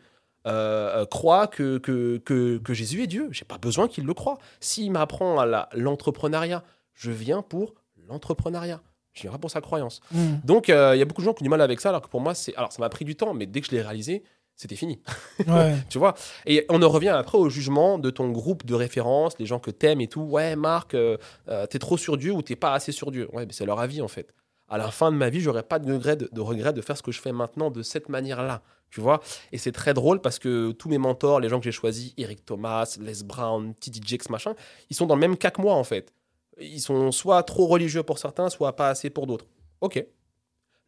[0.48, 3.30] euh, euh, croit que, que, que, Jésus est Dieu.
[3.32, 4.38] J'ai pas besoin qu'il le croie.
[4.60, 7.74] S'il m'apprend à l'entrepreneuriat, je viens pour
[8.08, 8.82] l'entrepreneuriat.
[9.14, 10.02] Je pas pour sa croyance.
[10.12, 10.36] Hmm.
[10.44, 12.02] Donc euh, il y a beaucoup de gens qui ont du mal avec ça, alors
[12.02, 12.56] que pour moi, c'est.
[12.56, 14.24] Alors ça m'a pris du temps, mais dès que je l'ai réalisé,
[14.56, 15.02] c'était fini.
[15.48, 15.76] Ouais.
[15.90, 16.14] tu vois?
[16.46, 19.72] Et on en revient après au jugement de ton groupe de référence, les gens que
[19.72, 20.22] t'aimes et tout.
[20.22, 21.18] Ouais, Marc, euh,
[21.50, 23.28] euh, t'es trop sur Dieu ou t'es pas assez sur Dieu?
[23.34, 24.36] Ouais, mais c'est leur avis en fait.
[24.70, 26.96] À la fin de ma vie, j'aurais pas de regret de, de regret de faire
[26.96, 28.62] ce que je fais maintenant de cette manière-là.
[28.92, 29.22] Tu vois?
[29.52, 32.46] Et c'est très drôle parce que tous mes mentors, les gens que j'ai choisis, Eric
[32.46, 34.00] Thomas, Les Brown, T.D.
[34.06, 34.54] Jakes, machin,
[34.90, 36.14] ils sont dans le même cas que moi en fait.
[36.62, 39.46] Ils sont soit trop religieux pour certains, soit pas assez pour d'autres.
[39.82, 40.06] Ok.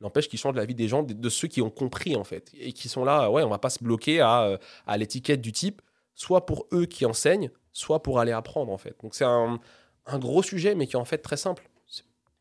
[0.02, 2.74] N'empêche qu'ils changent la vie des gens, de, ceux qui ont compris en fait, et
[2.74, 5.82] qui sont là, ouais, on va pas se bloquer à, euh, à l'étiquette du type,
[6.14, 8.96] soit pour eux qui enseignent, soit pour aller apprendre en fait.
[9.02, 9.60] Donc c'est un,
[10.06, 11.70] un gros sujet, mais qui est en fait très simple.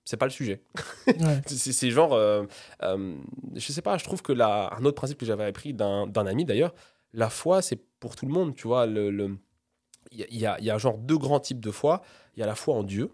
[0.04, 0.60] C'est- pas le sujet.
[1.06, 1.40] Ouais.
[1.46, 2.42] C'est- genre, euh,
[2.82, 3.14] euh,
[3.54, 6.44] je sais pas, je trouve que la, un autre principe que j'avais appris d'un ami
[6.44, 6.74] d'ailleurs,
[7.12, 8.86] la foi c'est pour tout le monde, tu vois.
[8.86, 9.36] Le, le-
[10.10, 12.02] il y, a- y a, y a genre deux grands types de foi.
[12.36, 13.12] Il y a la foi en Dieu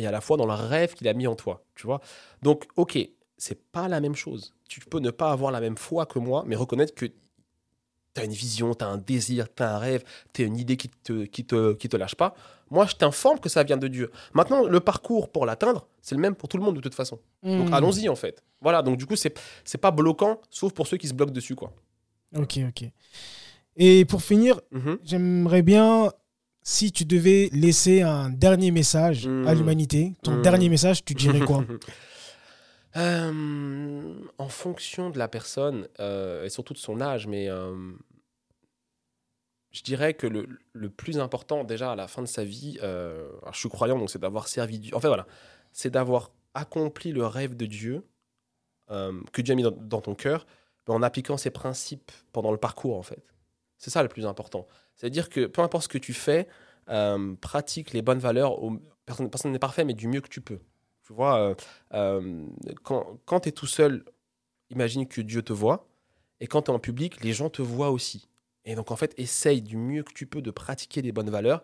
[0.00, 2.00] et a la foi dans le rêve qu'il a mis en toi, tu vois.
[2.42, 2.98] Donc, ok,
[3.36, 4.54] c'est pas la même chose.
[4.68, 8.24] Tu peux ne pas avoir la même foi que moi, mais reconnaître que tu as
[8.24, 10.88] une vision, tu as un désir, tu as un rêve, tu as une idée qui
[10.88, 12.34] te, qui, te, qui te lâche pas.
[12.70, 14.10] Moi, je t'informe que ça vient de Dieu.
[14.32, 17.18] Maintenant, le parcours pour l'atteindre, c'est le même pour tout le monde de toute façon.
[17.42, 17.74] Donc, Hmm.
[17.74, 18.42] allons-y, en fait.
[18.60, 19.34] Voilà, donc du coup, c'est
[19.80, 21.72] pas bloquant, sauf pour ceux qui se bloquent dessus, quoi.
[22.36, 22.84] Ok, ok.
[23.76, 24.98] Et pour finir, Mhm.
[25.02, 26.12] j'aimerais bien,
[26.62, 29.46] si tu devais laisser un dernier message Hmm.
[29.46, 30.42] à l'humanité, ton Hmm.
[30.42, 31.64] dernier message, tu dirais quoi
[32.96, 37.92] Euh, en fonction de la personne euh, et surtout de son âge, mais euh,
[39.70, 43.52] je dirais que le, le plus important déjà à la fin de sa vie, alors
[43.54, 44.96] je suis croyant donc c'est d'avoir servi Dieu.
[44.96, 45.28] En fait voilà,
[45.72, 48.02] c'est d'avoir accompli le rêve de Dieu
[48.88, 50.44] que Dieu a mis dans, dans ton cœur,
[50.88, 53.22] mais en appliquant ses principes pendant le parcours en fait.
[53.78, 54.66] C'est ça le plus important.
[55.00, 56.46] C'est-à-dire que peu importe ce que tu fais,
[56.90, 58.60] euh, pratique les bonnes valeurs.
[59.06, 60.58] Personne n'est parfait, mais du mieux que tu peux.
[61.06, 61.54] Tu vois, euh,
[61.94, 62.46] euh,
[62.82, 64.04] quand, tu es tout seul,
[64.68, 65.88] imagine que Dieu te voit.
[66.40, 68.28] Et quand tu es en public, les gens te voient aussi.
[68.66, 71.62] Et donc, en fait, essaye du mieux que tu peux de pratiquer les bonnes valeurs,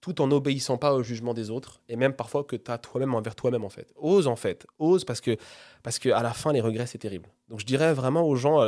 [0.00, 3.14] tout en n'obéissant pas au jugement des autres, et même parfois que tu as toi-même
[3.14, 3.92] envers toi-même, en fait.
[3.94, 4.66] Ose, en fait.
[4.80, 5.36] Ose, parce que,
[5.84, 7.28] parce à la fin, les regrets, c'est terrible.
[7.48, 8.60] Donc, je dirais vraiment aux gens,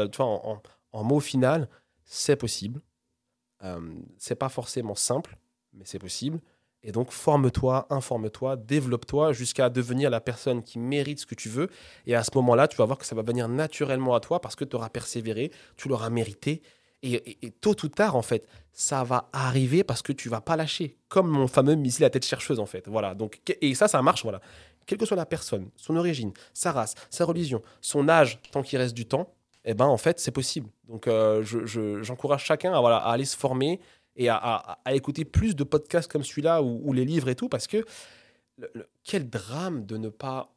[0.92, 1.68] en mot final,
[2.04, 2.80] c'est possible.
[3.62, 3.80] Euh,
[4.18, 5.36] c'est pas forcément simple,
[5.72, 6.40] mais c'est possible.
[6.82, 11.68] Et donc, forme-toi, informe-toi, développe-toi jusqu'à devenir la personne qui mérite ce que tu veux.
[12.06, 14.56] Et à ce moment-là, tu vas voir que ça va venir naturellement à toi parce
[14.56, 16.62] que tu auras persévéré, tu l'auras mérité.
[17.02, 20.96] Et, tôt ou tard, en fait, ça va arriver parce que tu vas pas lâcher.
[21.08, 22.88] Comme mon fameux missile à tête chercheuse, en fait.
[22.88, 23.14] Voilà.
[23.14, 24.40] Donc, et ça, ça marche, voilà.
[24.86, 28.78] Quelle que soit la personne, son origine, sa race, sa religion, son âge, tant qu'il
[28.78, 29.32] reste du temps,
[29.70, 30.68] eh ben, en fait, c'est possible.
[30.88, 33.78] Donc, euh, je- je- j'encourage chacun à, voilà, à aller se former
[34.16, 37.36] et à, à- à écouter plus de podcasts comme celui-là ou, ou les livres et
[37.36, 37.84] tout, parce que
[38.58, 40.52] le- le- quel drame de ne pas,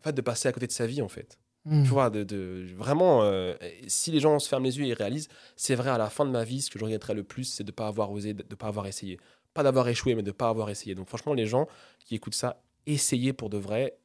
[0.00, 1.38] en fait, de passer à côté de sa vie, en fait.
[1.64, 1.82] Hmm.
[1.82, 3.54] Tu vois, de, de- vraiment, euh,
[3.86, 6.30] si les gens se ferment les yeux et réalisent, c'est vrai, à la fin de
[6.30, 8.44] ma vie, ce que je regretterais le plus, c'est de ne pas avoir osé, de
[8.48, 9.18] ne pas avoir essayé.
[9.54, 10.94] Pas d'avoir échoué, mais de ne pas avoir essayé.
[10.94, 11.66] Donc, franchement, les gens
[11.98, 13.98] qui écoutent ça, essayez pour de vrai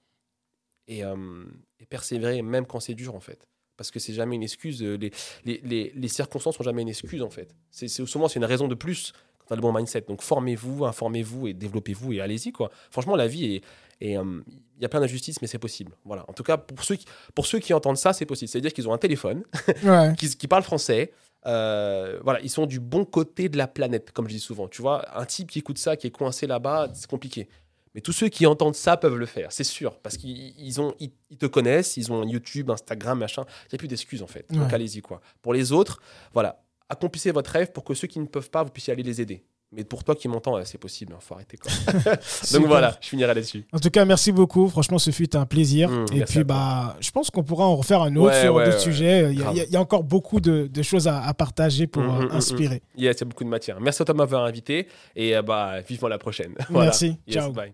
[0.88, 1.44] et, euh,
[1.80, 3.48] et persévérer, même quand c'est dur, en fait.
[3.78, 4.82] Parce que c'est jamais une excuse.
[4.84, 5.12] euh, Les,
[5.46, 7.54] les, les, les circonstances sont jamais une excuse, en fait.
[7.72, 10.02] C'est souvent, c'est une raison de plus quand tu as le bon mindset.
[10.08, 12.72] Donc, formez-vous, informez-vous et développez-vous et allez-y, quoi.
[12.92, 13.62] Franchement, la vie est.
[14.02, 14.42] et, euh,
[14.78, 15.94] Il y a plein d'injustices, mais c'est possible.
[16.06, 16.26] Voilà.
[16.30, 18.50] En tout cas, pour ceux qui, pour ceux qui entendent ça, c'est possible.
[18.50, 19.44] C'est-à-dire qu'ils ont un téléphone,
[19.84, 20.14] Ouais.
[20.18, 21.12] qui, qui parlent français.
[21.46, 24.68] euh, voilà, ils sont du bon côté de la planète, comme je dis souvent.
[24.68, 27.48] Tu vois, un type qui écoute ça, qui est coincé là-bas, c'est compliqué.
[27.96, 29.98] Mais tous ceux qui entendent ça peuvent le faire, c'est sûr.
[30.00, 33.44] Parce qu'ils ils ont, ils, ils te connaissent, ils ont YouTube, Instagram, machin.
[33.64, 34.46] Il n'y a plus d'excuses en fait.
[34.52, 35.22] Donc allez-y quoi.
[35.42, 36.02] Pour les autres,
[36.34, 39.22] voilà, accomplissez votre rêve pour que ceux qui ne peuvent pas, vous puissiez aller les
[39.22, 39.44] aider.
[39.72, 41.72] Mais pour toi qui m'entends, c'est possible, il faut arrêter quoi.
[42.54, 43.66] Donc voilà, je finirai là-dessus.
[43.74, 44.70] En tout cas, merci beaucoup.
[44.70, 45.90] Franchement, ce fut un plaisir.
[45.90, 48.66] Mmh, Et puis, bah, je pense qu'on pourra en refaire un autre Ouais, sur ouais,
[48.66, 48.84] d'autres ouais.
[48.84, 49.34] sujets.
[49.34, 52.22] Il y, a, il y encore beaucoup de, de choses à, à partager pour Mmh,
[52.22, 52.82] euh, mmh, inspirer.
[52.96, 53.82] Yes, il y a beaucoup de matière.
[53.82, 56.54] Merci à toi de m'avoir invité et euh, bah, vivement la prochaine.
[56.70, 56.86] Voilà.
[56.86, 57.18] Merci.
[57.28, 57.52] Yes, Ciao.
[57.52, 57.74] bye.